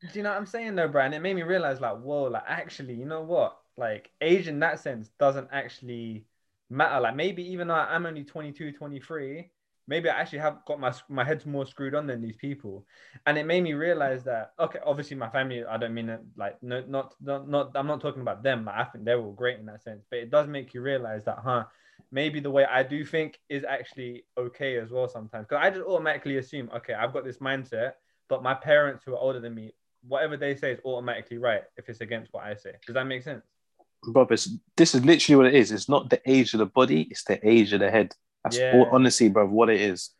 [0.02, 1.02] do you know what I'm saying though, bro?
[1.02, 3.56] And it made me realize, like, whoa, like, actually, you know what?
[3.78, 6.26] Like, age in that sense doesn't actually
[6.68, 7.00] matter.
[7.00, 9.50] Like, maybe even though I'm only 22, 23,
[9.88, 12.86] maybe I actually have got my my head's more screwed on than these people.
[13.26, 16.62] And it made me realize that, okay, obviously, my family, I don't mean it like,
[16.62, 18.68] no, not, not, not, I'm not talking about them.
[18.68, 21.38] I think they're all great in that sense, but it does make you realize that,
[21.42, 21.64] huh?
[22.12, 25.46] Maybe the way I do think is actually okay as well sometimes.
[25.48, 27.92] Because I just automatically assume, okay, I've got this mindset,
[28.28, 29.72] but my parents who are older than me,
[30.06, 32.72] whatever they say is automatically right if it's against what I say.
[32.86, 33.44] Does that make sense?
[34.04, 35.72] Bob, this is literally what it is.
[35.72, 38.14] It's not the age of the body, it's the age of the head.
[38.46, 38.74] That's Yeah.
[38.74, 40.10] all, honestly, bro, what it is.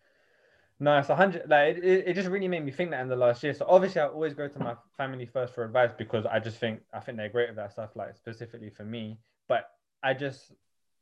[0.80, 1.48] No, it's a hundred.
[1.48, 3.54] Like it, it, just really made me think that in the last year.
[3.54, 6.80] So obviously, I always go to my family first for advice because I just think
[6.92, 7.90] I think they're great with that stuff.
[7.94, 9.16] Like specifically for me,
[9.48, 9.70] but
[10.02, 10.52] I just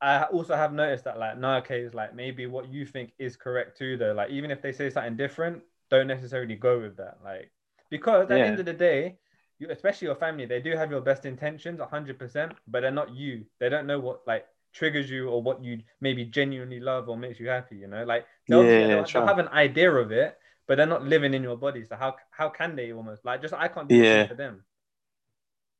[0.00, 3.36] I also have noticed that like no, okay, it's like maybe what you think is
[3.36, 3.96] correct too.
[3.96, 7.18] Though, like even if they say something different, don't necessarily go with that.
[7.24, 7.50] Like
[7.90, 9.16] because at the end of the day,
[9.58, 13.12] you especially your family, they do have your best intentions, hundred percent, but they're not
[13.12, 13.44] you.
[13.58, 17.40] They don't know what like triggers you or what you maybe genuinely love or makes
[17.40, 17.76] you happy.
[17.76, 21.04] You know, like they'll, Yeah, they'll, they'll have an idea of it, but they're not
[21.04, 21.84] living in your body.
[21.84, 24.02] So how how can they almost like just I can't do Yeah.
[24.02, 24.26] yeah.
[24.26, 24.64] for them.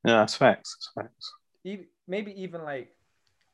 [0.05, 0.77] Yeah, that's facts.
[0.77, 1.33] That's facts.
[1.65, 2.95] Even, maybe even like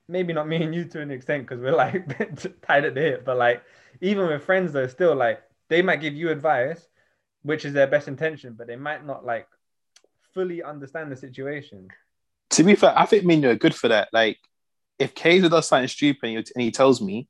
[0.09, 2.07] maybe not me and you to an extent because we're like
[2.63, 3.63] tied at the hip, but like
[4.01, 6.89] even with friends though, still like they might give you advice,
[7.43, 9.47] which is their best intention, but they might not like
[10.35, 11.89] fully understand the situation.
[12.51, 14.09] To be fair, I think me and you are good for that.
[14.13, 14.39] Like,
[15.01, 17.27] if Kaiser does something stupid and he- tells me,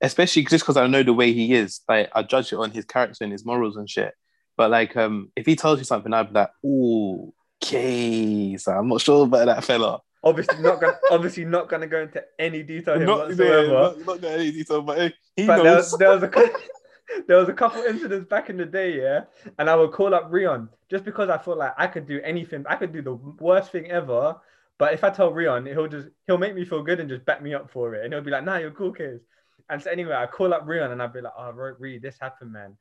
[0.00, 2.84] especially just because I know the way he is, like I judge it on his
[2.84, 4.14] character and his morals and shit.
[4.56, 7.32] But like, um, if he tells you something, I'd be like, "Ooh,
[7.62, 12.22] Kaiser, I'm not sure about that fella." Obviously not gonna obviously not gonna go into
[12.38, 13.66] any detail here Not, whatsoever.
[13.66, 15.90] yeah, not, not going any detail, but hey, he but there knows.
[15.92, 16.30] was, there was a
[17.26, 19.24] there was a couple incidents back in the day, yeah,
[19.58, 22.64] and I would call up Rion just because I felt like I could do anything.
[22.68, 24.36] I could do the worst thing ever,
[24.82, 27.40] but if I tell Rion, he'll just he'll make me feel good and just back
[27.40, 29.22] me up for it, and he'll be like, "Nah, you're cool, kids."
[29.70, 32.16] And so anyway, I call up Rion and I'd be like, "Oh, Ro- Ree, this
[32.20, 32.76] happened, man,"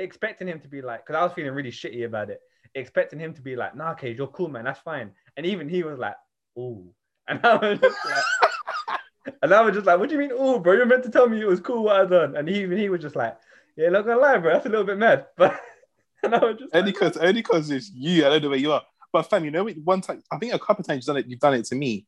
[0.00, 2.40] expecting him to be like, because I was feeling really shitty about it,
[2.74, 5.84] expecting him to be like, "Nah, Cage, you're cool, man, that's fine," and even he
[5.84, 6.16] was like,
[6.58, 6.92] "Ooh,"
[7.28, 8.24] and I was just like.
[9.42, 10.72] And I was just like, what do you mean, oh, bro?
[10.72, 12.36] You're meant to tell me it was cool what I done.
[12.36, 13.36] And he even he was just like,
[13.76, 15.26] yeah, not gonna lie, bro, that's a little bit mad.
[15.36, 15.60] But
[16.24, 18.26] and I was just Only like, because only because it's you.
[18.26, 18.82] I don't know where you are.
[19.12, 21.16] But fam, you know, what, one time I think a couple of times you've done
[21.18, 21.28] it.
[21.28, 22.06] You've done it to me,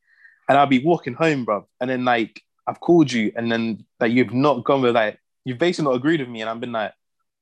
[0.49, 4.13] and I'll be walking home, bro, and then like I've called you, and then like
[4.13, 6.93] you've not gone with like you've basically not agreed with me, and I've been like,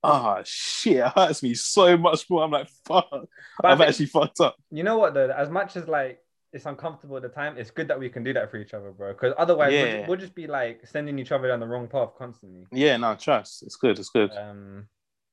[0.04, 2.44] oh shit, it hurts me so much more.
[2.44, 3.28] I'm like, fuck, But
[3.64, 4.56] I've think- actually fucked up.
[4.70, 5.28] you know what though?
[5.30, 6.20] As much as like
[6.52, 8.90] it's uncomfortable at the time, it's good that we can do that for each other,
[8.90, 9.12] bro.
[9.12, 10.06] Because otherwise, we'll, Yeah.
[10.06, 12.64] we'll just be like sending each other down the wrong path constantly.
[12.72, 13.62] Yeah, no, trust.
[13.64, 13.98] It's good.
[13.98, 14.30] It's good.
[14.32, 14.86] Um,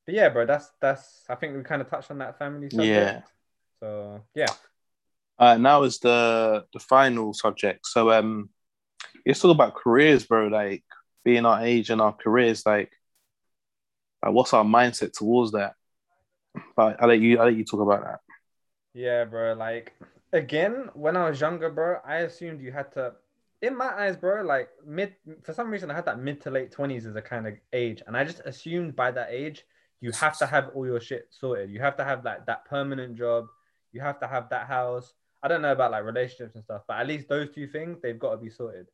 [0.06, 1.24] but yeah, bro, that's that's.
[1.30, 2.88] I think we kind of touched on that family subject.
[2.88, 3.22] Yeah.
[3.84, 4.48] So yeah,
[5.38, 7.86] Uh, now is the the final subject.
[7.86, 8.50] So um,
[9.26, 10.48] let's talk about careers, bro.
[10.48, 10.86] Like
[11.26, 12.92] being our age and our careers, like,
[14.24, 15.74] like what's our mindset towards that?
[16.78, 18.20] But I'll let you I'll let you talk about that.
[18.94, 19.54] Yeah, bro.
[19.54, 19.92] Like
[20.32, 23.16] again, when I was younger, bro, I assumed you had to.
[23.62, 26.72] In my eyes, bro, like mid for some reason I had that mid to late
[26.72, 29.66] twenties as a kind of age, and I just assumed by that age
[30.00, 31.70] you have to have all your shit sorted.
[31.70, 33.48] You have to have that that permanent job.
[33.94, 35.14] You have to have that house.
[35.42, 38.20] I don't know about like relationships and stuff, but at least those two things they've
[38.20, 38.88] got to be sorted.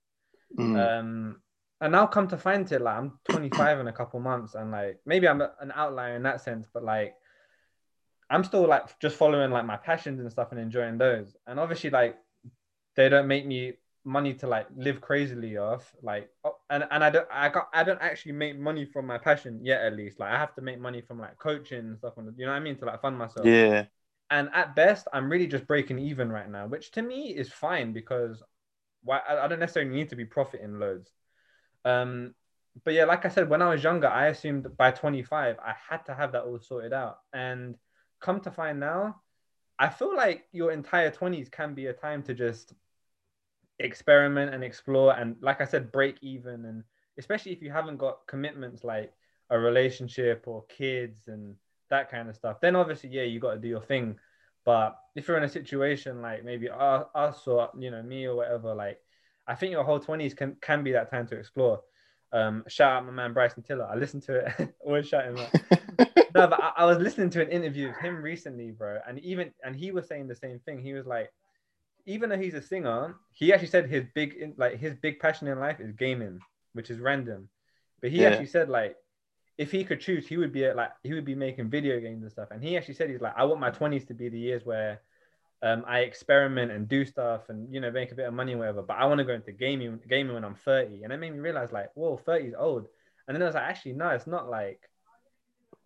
[0.58, 1.00] Mm.
[1.00, 1.42] Um,
[1.82, 5.00] and now come to find it, like I'm 25 in a couple months, and like
[5.06, 7.16] maybe I'm an outlier in that sense, but like
[8.30, 11.36] I'm still like just following like my passions and stuff and enjoying those.
[11.48, 12.18] And obviously, like
[12.96, 15.94] they don't make me money to like live crazily off.
[16.04, 19.18] Like, oh, and and I don't I got I don't actually make money from my
[19.18, 19.82] passion yet.
[19.82, 22.14] At least, like I have to make money from like coaching and stuff.
[22.18, 23.46] On you know what I mean to like fund myself.
[23.46, 23.86] Yeah.
[24.32, 27.94] And at best, I'm really just breaking even right now, which to me is fine
[27.94, 28.44] because
[29.04, 31.12] why I, don't necessarily need to be profiting loads.
[31.84, 32.36] Um,
[32.84, 36.06] but yeah, like I said, when I was younger, I assumed by 25 I had
[36.06, 37.18] to have that all sorted out.
[37.34, 37.76] And
[38.20, 39.22] come to find now,
[39.80, 42.74] I feel like your entire 20s can be a time to just
[43.80, 46.84] experiment and explore and like I said, break even and
[47.18, 49.13] especially if you haven't got commitments like
[49.50, 51.56] a relationship or kids and
[51.89, 54.17] that kind of stuff, then obviously, yeah, you got to do your thing.
[54.65, 58.73] But if you're in a situation like maybe us or you know me or whatever,
[58.75, 58.99] like
[59.47, 61.82] I think your whole 20s can can be that time to explore.
[62.32, 63.88] Um, shout out my man Bryson Tiller.
[63.91, 64.75] I listened to it.
[64.86, 65.47] Always Shout shouting.
[66.36, 69.52] no, but I, I, was listening to an interview of him recently, bro, and even
[69.63, 70.80] and he was saying the same thing.
[70.80, 71.32] He was like,
[72.06, 75.60] even though he's a singer, he actually said his big like his big passion in
[75.60, 76.39] life is gaming,
[76.73, 77.49] which is random.
[78.02, 78.30] But he yeah.
[78.30, 78.95] actually said like,
[79.60, 82.32] if he could choose, he would be like he would be making video games and
[82.32, 82.48] stuff.
[82.50, 85.02] And he actually said he's like, I want my twenties to be the years where
[85.62, 88.82] um, I experiment and do stuff and you know make a bit of money, whatever.
[88.82, 91.39] But I want to go into gaming, gaming when I'm 30, and it made me
[91.39, 92.88] realize like, whoa, 30 is old.
[93.28, 94.80] And then I was like, actually, no, it's not like.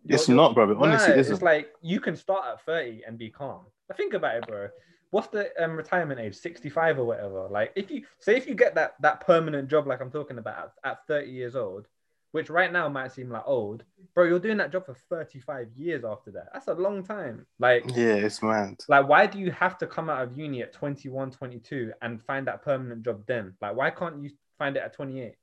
[0.06, 0.76] It's not, brother.
[0.78, 3.62] Honestly, no, it's like you can start at 30 and be calm.
[3.88, 4.68] But think about it, bro.
[5.10, 6.36] What's the um, retirement age?
[6.36, 7.48] 65 or whatever.
[7.50, 10.72] Like, if you say if you get that that permanent job, like I'm talking about,
[10.84, 11.88] at, at 30 years old,
[12.34, 16.02] which right now might seem like old, bro, you're doing that job for 35 years
[16.04, 16.48] after that.
[16.52, 17.46] That's a long time.
[17.60, 18.74] Like, yeah, it's mad.
[18.88, 22.48] Like, why do you have to come out of uni at 21, 22 and find
[22.48, 23.54] that permanent job then?
[23.60, 25.36] Like, why can't you find it at 28?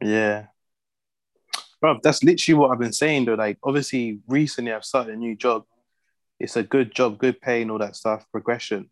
[0.00, 0.46] Yeah.
[1.80, 3.34] Bro, that's literally what I've been saying though.
[3.34, 5.64] Like, obviously, recently I've started a new job.
[6.38, 8.88] It's a good job, good pay, and all that stuff, progression.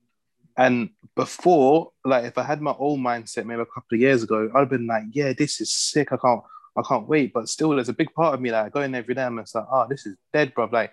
[0.57, 4.51] And before, like, if I had my old mindset maybe a couple of years ago,
[4.53, 6.13] I'd have been like, yeah, this is sick.
[6.13, 6.43] I can't
[6.77, 7.33] I can't wait.
[7.33, 9.39] But still, there's a big part of me that I go in every day and
[9.39, 10.69] it's like, oh, this is dead, bro.
[10.71, 10.93] Like,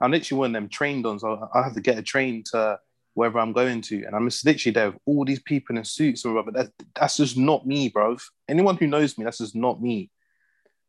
[0.00, 2.78] I'm literally one of them trained on, so I have to get a train to
[3.14, 4.04] wherever I'm going to.
[4.04, 7.16] And I'm just literally there with all these people in suits and But that's, that's
[7.16, 8.16] just not me, bro.
[8.48, 10.10] Anyone who knows me, that's just not me.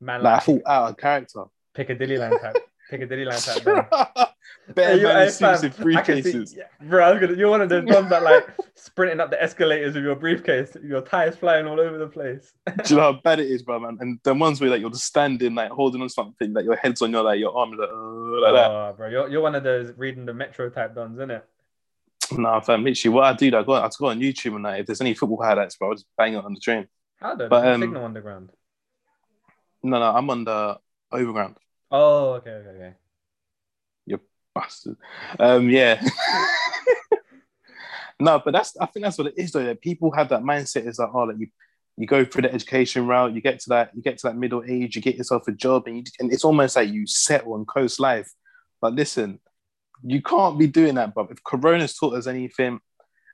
[0.02, 1.44] Man, like, like I thought out of character.
[1.74, 2.58] Piccadilly line type.
[2.90, 3.90] Piccadilly line type.
[4.74, 6.50] Better hey, man suits in briefcases.
[6.50, 9.30] See, yeah, bro, I was gonna, you're one of those ones that like sprinting up
[9.30, 12.52] the escalators with your briefcase, your tires flying all over the place.
[12.66, 13.98] Do you know how bad it is, bro, man?
[14.00, 17.02] And the ones where like you're just standing, like holding on something, like your head's
[17.04, 18.72] on your like your arms, like, uh, like that.
[18.72, 21.46] Oh, bro, you're, you're one of those reading the metro type dons, isn't it?
[22.32, 24.88] Nah, fam, literally, what I do, I go, I go on YouTube and like, if
[24.88, 26.88] there's any football highlights, bro, I just bang it on the train.
[27.18, 27.48] How do?
[27.48, 28.52] But, um, Signal Underground.
[29.84, 30.80] No, no, I'm on the
[31.12, 31.58] Overground.
[31.92, 32.94] Oh, okay, okay, okay
[34.56, 34.96] bastard.
[35.40, 36.02] Um, yeah.
[38.20, 39.64] no, but that's I think that's what it is though.
[39.64, 41.48] That people have that mindset is like, oh, like you
[41.98, 44.64] you go through the education route, you get to that, you get to that middle
[44.68, 47.66] age, you get yourself a job, and you and it's almost like you settle on
[47.66, 48.32] coast life.
[48.82, 49.40] But listen,
[50.04, 51.28] you can't be doing that, bro.
[51.30, 52.80] If Corona's taught us anything,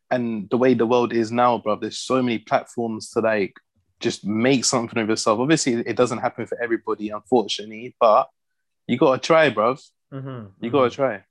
[0.10, 3.54] and the way the world is now, bro, there's so many platforms to like
[4.00, 5.40] just make something of yourself.
[5.40, 8.30] Obviously, it doesn't happen for everybody, unfortunately, but
[8.88, 9.78] you gotta try, bro.
[10.14, 10.70] Mm-hmm, you mm-hmm.
[10.70, 11.24] gotta try.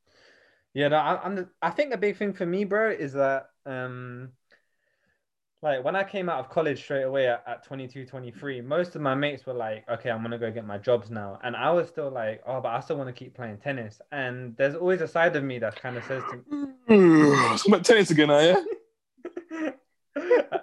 [0.73, 4.31] Yeah, no, I, am I think the big thing for me, bro, is that um,
[5.63, 9.03] like when I came out of college straight away at, at 22, 23, most of
[9.03, 11.89] my mates were like, okay, I'm gonna go get my jobs now, and I was
[11.89, 14.01] still like, oh, but I still want to keep playing tennis.
[14.13, 18.11] And there's always a side of me that kind of says to me, about tennis
[18.11, 18.67] again, are you?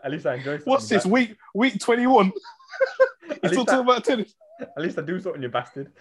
[0.04, 0.60] at least I enjoy.
[0.60, 1.36] What's this week?
[1.54, 2.32] Week 21.
[3.44, 4.34] you still talking about tennis?
[4.60, 5.92] At least I do something, you bastard.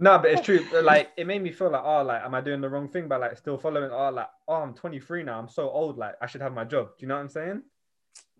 [0.00, 0.66] No, but it's true.
[0.82, 3.16] Like it made me feel like, oh, like am I doing the wrong thing by
[3.16, 3.90] like still following?
[3.92, 5.38] Oh, like oh, I'm 23 now.
[5.38, 5.98] I'm so old.
[5.98, 6.88] Like I should have my job.
[6.98, 7.62] Do you know what I'm saying?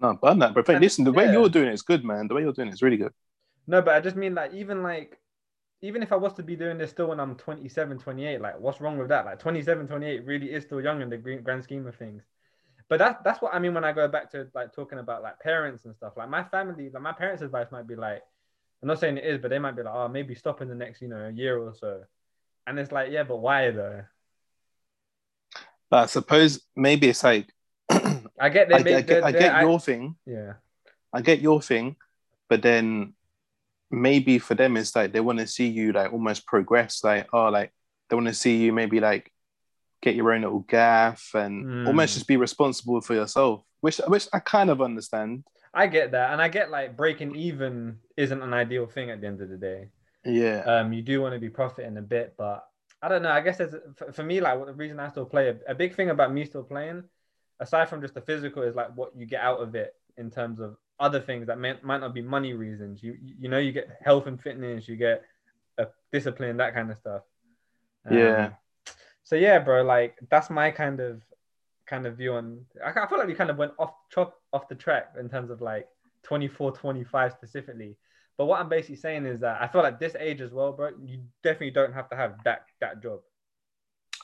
[0.01, 2.27] No, but that, but and, listen, the way you're doing it is good, man.
[2.27, 3.13] The way you're doing it is really good.
[3.67, 5.19] No, but I just mean like even like
[5.83, 8.81] even if I was to be doing this still when I'm 27, 28, like what's
[8.81, 9.27] wrong with that?
[9.27, 12.23] Like 27, 28 really is still young in the grand scheme of things.
[12.89, 15.39] But that's that's what I mean when I go back to like talking about like
[15.39, 16.15] parents and stuff.
[16.17, 18.23] Like my family, like my parents' advice might be like,
[18.83, 20.75] I'm not saying it is, but they might be like, oh, maybe stop in the
[20.75, 22.03] next, you know, year or so.
[22.67, 24.05] And it's like, yeah, but why though?
[25.91, 27.53] But I suppose maybe it's like
[28.41, 28.87] I get that.
[28.87, 30.17] I, I, get, I get your thing.
[30.25, 30.55] Yeah.
[31.13, 31.97] I get your thing,
[32.49, 33.15] but then
[33.91, 37.05] maybe for them it's like they want to see you like almost progress.
[37.05, 37.73] Like, oh, like
[38.09, 39.31] they want to see you maybe like
[40.01, 41.87] get your own little gaff and mm.
[41.87, 45.45] almost just be responsible for yourself, which which I kind of understand.
[45.73, 49.27] I get that, and I get like breaking even isn't an ideal thing at the
[49.27, 49.89] end of the day.
[50.25, 50.61] Yeah.
[50.61, 52.67] Um, you do want to be profiting a bit, but
[53.03, 53.31] I don't know.
[53.31, 53.75] I guess there's
[54.13, 56.65] for, me like the reason I still play a, a, big thing about me still
[56.65, 57.05] playing.
[57.61, 60.61] aside from just the physical, is like what you get out of it in terms
[60.61, 63.03] of other things that may, might not be money reasons.
[63.03, 65.23] You you know you get health and fitness, you get
[65.79, 67.23] a discipline, that kind of stuff.
[68.05, 68.51] Um, Yeah.
[69.23, 71.23] So yeah, bro, like that's my kind of
[71.91, 72.65] kind of view on.
[72.83, 75.51] I, I feel like we kind of went off chop off the track in terms
[75.51, 75.89] of like
[76.23, 77.97] 24, 25 specifically.
[78.39, 80.91] But what I'm basically saying is that I feel like this age as well, bro,
[81.05, 83.21] you definitely don't have to have that that job.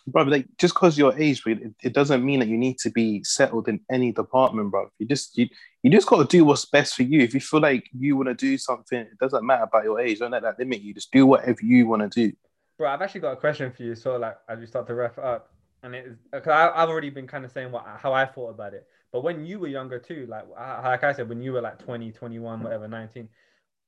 [0.07, 0.23] bro.
[0.23, 3.23] Like just because your age, bro, it, it doesn't mean that you need to be
[3.25, 4.89] settled in any department, bro.
[4.99, 5.49] You just you,
[5.83, 7.21] you just got to do what's best for you.
[7.21, 10.21] If you feel like you want to do something, it doesn't matter about your age.
[10.21, 10.95] Don't let that limit you.
[10.95, 12.35] Just do whatever you want to do.
[12.79, 13.95] Bro, I've actually got a question for you.
[13.95, 15.51] So like as we start to wrap up,
[15.83, 18.87] and it because I've already been kind of saying what how I thought about it.
[19.13, 22.13] But when you were younger too, like like I said, when you were like 20,
[22.13, 23.29] 21, whatever, 19,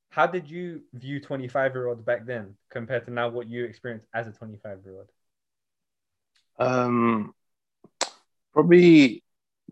[0.09, 4.05] how did you view 25 year olds back then compared to now what you experience
[4.13, 5.09] as a 25 year old?
[6.57, 7.33] Um,
[8.53, 9.23] probably,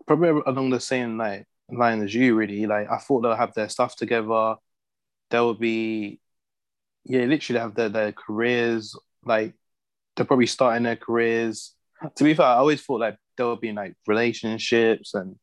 [0.06, 2.34] probably along the same like line as you.
[2.34, 4.56] Really, like I thought they'll have their stuff together.
[5.30, 6.20] They'll be,
[7.04, 8.96] yeah, literally have their their careers.
[9.24, 9.54] Like
[10.14, 11.74] they're probably starting their careers.
[12.14, 15.36] To be fair, I always thought like there would be like relationships and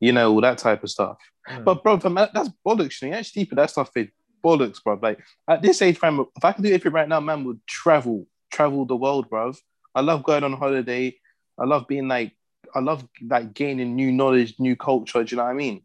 [0.00, 1.18] you know all that type of stuff.
[1.48, 1.64] Mm.
[1.64, 3.02] But bro, that, that's bollocks.
[3.02, 4.08] You actually deeper that stuff is
[4.44, 4.98] bollocks, bro.
[5.00, 8.26] Like at this age, fam, if I could do everything right now, man would travel,
[8.52, 9.52] travel the world, bro.
[9.94, 11.16] I love going on holiday.
[11.58, 12.32] I love being like,
[12.74, 15.24] I love like gaining new knowledge, new culture.
[15.24, 15.82] Do you know what I mean?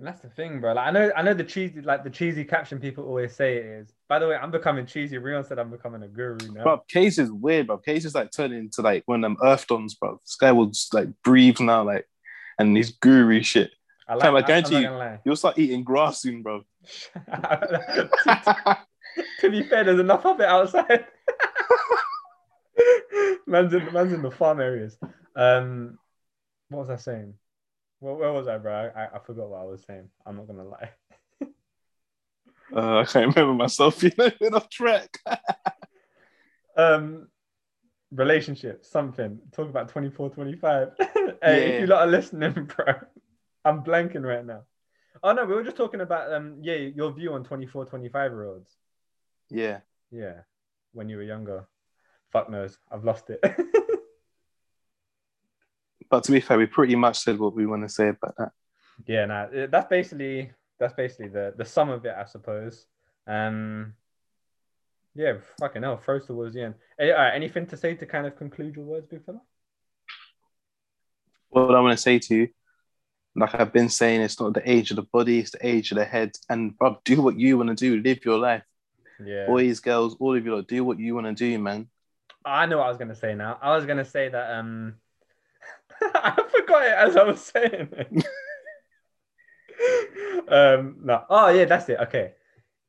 [0.00, 0.72] And that's the thing, bro.
[0.72, 3.66] Like I know, I know the cheesy, like the cheesy caption people always say it
[3.66, 3.92] is.
[4.08, 5.18] By the way, I'm becoming cheesy.
[5.18, 6.62] Rion said I'm becoming a guru now.
[6.62, 7.76] Bro, Case is weird, bro.
[7.76, 10.18] Case is like turning into like one of them Earth dons, bro.
[10.24, 12.08] This guy will just like breathe now, like,
[12.58, 13.72] and his guru shit.
[14.08, 16.62] I fam, I I'm guarantee you, you'll start eating grass soon, bro.
[17.26, 18.10] to,
[19.40, 21.04] to be fair, there's enough of it outside.
[23.46, 24.96] man's in man's in the farm areas.
[25.36, 25.98] Um,
[26.70, 27.34] what was I saying?
[28.00, 28.90] Where, where was I, bro?
[28.94, 30.08] I, I forgot what I was saying.
[30.26, 30.90] I'm not gonna lie.
[32.72, 34.00] Uh, I can't remember myself.
[34.02, 35.18] You know, off track.
[36.76, 37.26] Um,
[38.12, 39.40] relationships, something.
[39.52, 40.88] Talk about 24, 25.
[40.98, 41.08] hey,
[41.42, 41.50] Yeah.
[41.50, 42.94] if you lot are listening, bro,
[43.64, 44.62] I'm blanking right now.
[45.22, 48.44] Oh no, we were just talking about um, yeah, your view on 24, 25 year
[48.44, 48.76] olds.
[49.50, 49.80] yeah.
[50.12, 50.40] Yeah,
[50.92, 51.66] when you were younger.
[52.30, 53.40] Fuck knows, I've lost it.
[56.10, 58.50] But to be fair, we pretty much said what we want to say about that.
[59.06, 62.86] yeah, nah, that's basically that's basically the the sum of it, I suppose.
[63.26, 63.94] Um,
[65.14, 66.74] yeah, fucking hell, throws towards the end.
[66.98, 69.40] Hey, all right, anything to say to kind of conclude your words, big fella?
[71.48, 72.48] What I want to say to you,
[73.34, 75.98] like I've been saying, it's not the age of the body, it's the age of
[75.98, 76.32] the head.
[76.48, 78.62] And bro, do what you want to do, live your life.
[79.24, 79.46] Yeah.
[79.46, 81.88] Boys, girls, all of you, lot, do what you want to do, man.
[82.44, 83.58] I know what I was gonna say now.
[83.60, 84.94] I was gonna say that um
[86.14, 88.26] I forgot it as I was saying it.
[90.48, 91.24] um no.
[91.30, 91.98] Oh yeah, that's it.
[92.00, 92.32] Okay.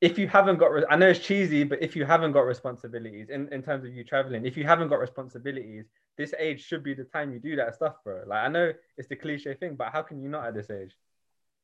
[0.01, 3.29] If you haven't got re- I know it's cheesy, but if you haven't got responsibilities
[3.29, 5.85] in, in terms of you traveling, if you haven't got responsibilities,
[6.17, 8.23] this age should be the time you do that stuff, bro.
[8.25, 10.95] Like I know it's the cliche thing, but how can you not at this age?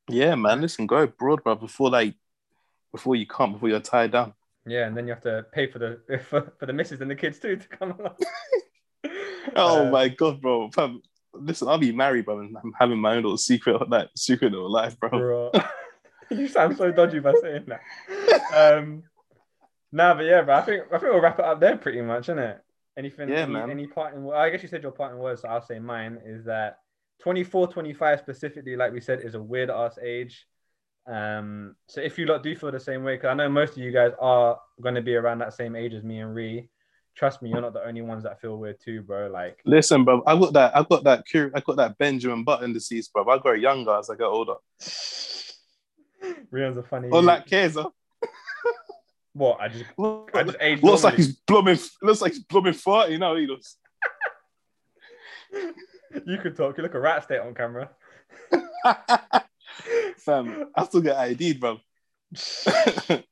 [0.09, 0.61] Yeah, man.
[0.61, 2.15] Listen, go abroad, bro, before like
[2.91, 4.33] before you come, before you're tied down.
[4.65, 7.15] Yeah, and then you have to pay for the for, for the missus and the
[7.15, 8.15] kids too to come along.
[9.55, 10.69] Oh Uh, my god, bro.
[11.41, 14.71] Listen, I'll be married, bro, and I'm having my own little secret, like secret little
[14.71, 15.09] life, bro.
[15.09, 15.51] bro.
[16.31, 18.41] you sound so dodgy by saying that.
[18.53, 19.03] Um,
[19.91, 20.55] nah, but yeah, bro.
[20.55, 22.63] I think I think we'll wrap it up there, pretty much, isn't it?
[22.97, 23.29] Anything?
[23.29, 23.69] Yeah, any, man.
[23.69, 24.23] Any parting?
[24.23, 26.79] Well, I guess you said your parting words, so I'll say mine is that
[27.19, 30.45] 24, 25 specifically, like we said, is a weird ass age.
[31.07, 33.77] Um, so if you lot do feel the same way, because I know most of
[33.77, 36.69] you guys are going to be around that same age as me and Ree.
[37.17, 39.27] Trust me, you're not the only ones that feel weird too, bro.
[39.27, 42.73] Like, Listen, bro, I got that, I got that, cur- I got that Benjamin Button
[42.73, 43.27] disease, bro.
[43.27, 44.53] I got younger as I get older.
[46.51, 47.09] Rion's a funny.
[47.11, 47.85] Unlike Kaiser,
[49.33, 49.59] what?
[49.59, 49.85] I just
[50.33, 50.83] I just aged.
[50.83, 53.35] looks like he's blooming, looks like he's blooming forty now.
[53.35, 53.77] He looks.
[55.51, 56.77] you could talk.
[56.77, 57.89] You look a rat state on camera.
[60.17, 61.79] Fam, I still get ID'd, bro.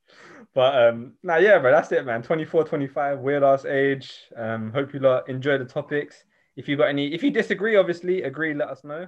[0.56, 2.24] But um, nah, yeah, bro, that's it, man.
[2.24, 4.12] 24, 25, weird ass age.
[4.38, 6.24] Um, hope you lot enjoy the topics.
[6.56, 8.54] If you got any, if you disagree, obviously agree.
[8.54, 9.08] Let us know.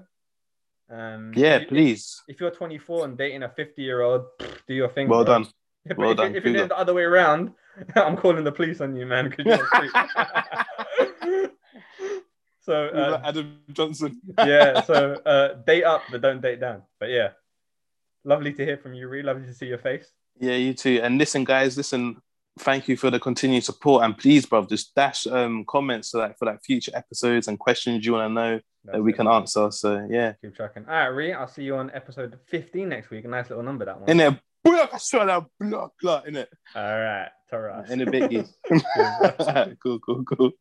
[0.90, 2.22] Um, yeah, if you- please.
[2.28, 4.26] If you're 24 and dating a 50 year old,
[4.68, 5.08] do your thing.
[5.08, 5.40] Well bro.
[5.40, 5.48] done.
[5.86, 6.36] But Well if, done.
[6.36, 7.54] If, if you're the other way around,
[7.96, 11.50] I'm calling the police on you, man, you're a
[12.60, 14.20] so uh, Adam Johnson.
[14.40, 16.82] yeah, so uh, date up, but don't date down.
[17.00, 17.30] But yeah,
[18.26, 19.24] lovely to hear from you, Ree.
[19.24, 20.12] Lovely to see your face.
[20.40, 21.00] Yeah, you too.
[21.04, 22.18] And listen, guys, listen.
[22.60, 26.40] Thank you for the continued support, and please, bro, just dash um comments so that
[26.40, 28.60] for like future episodes and questions you want to know.
[28.86, 29.36] that we it, can man.
[29.36, 29.70] answer.
[29.70, 30.86] So yeah, Keep tracking.
[30.88, 33.26] All right, Ree, I'll see you on episode 15 next week.
[33.26, 34.10] A nice little number, that one.
[34.10, 37.30] in there, block, I swear that block, block, in it, All right.
[37.52, 37.92] Taras.
[37.92, 38.50] in a biggie.
[39.84, 40.52] cool, cool, cool.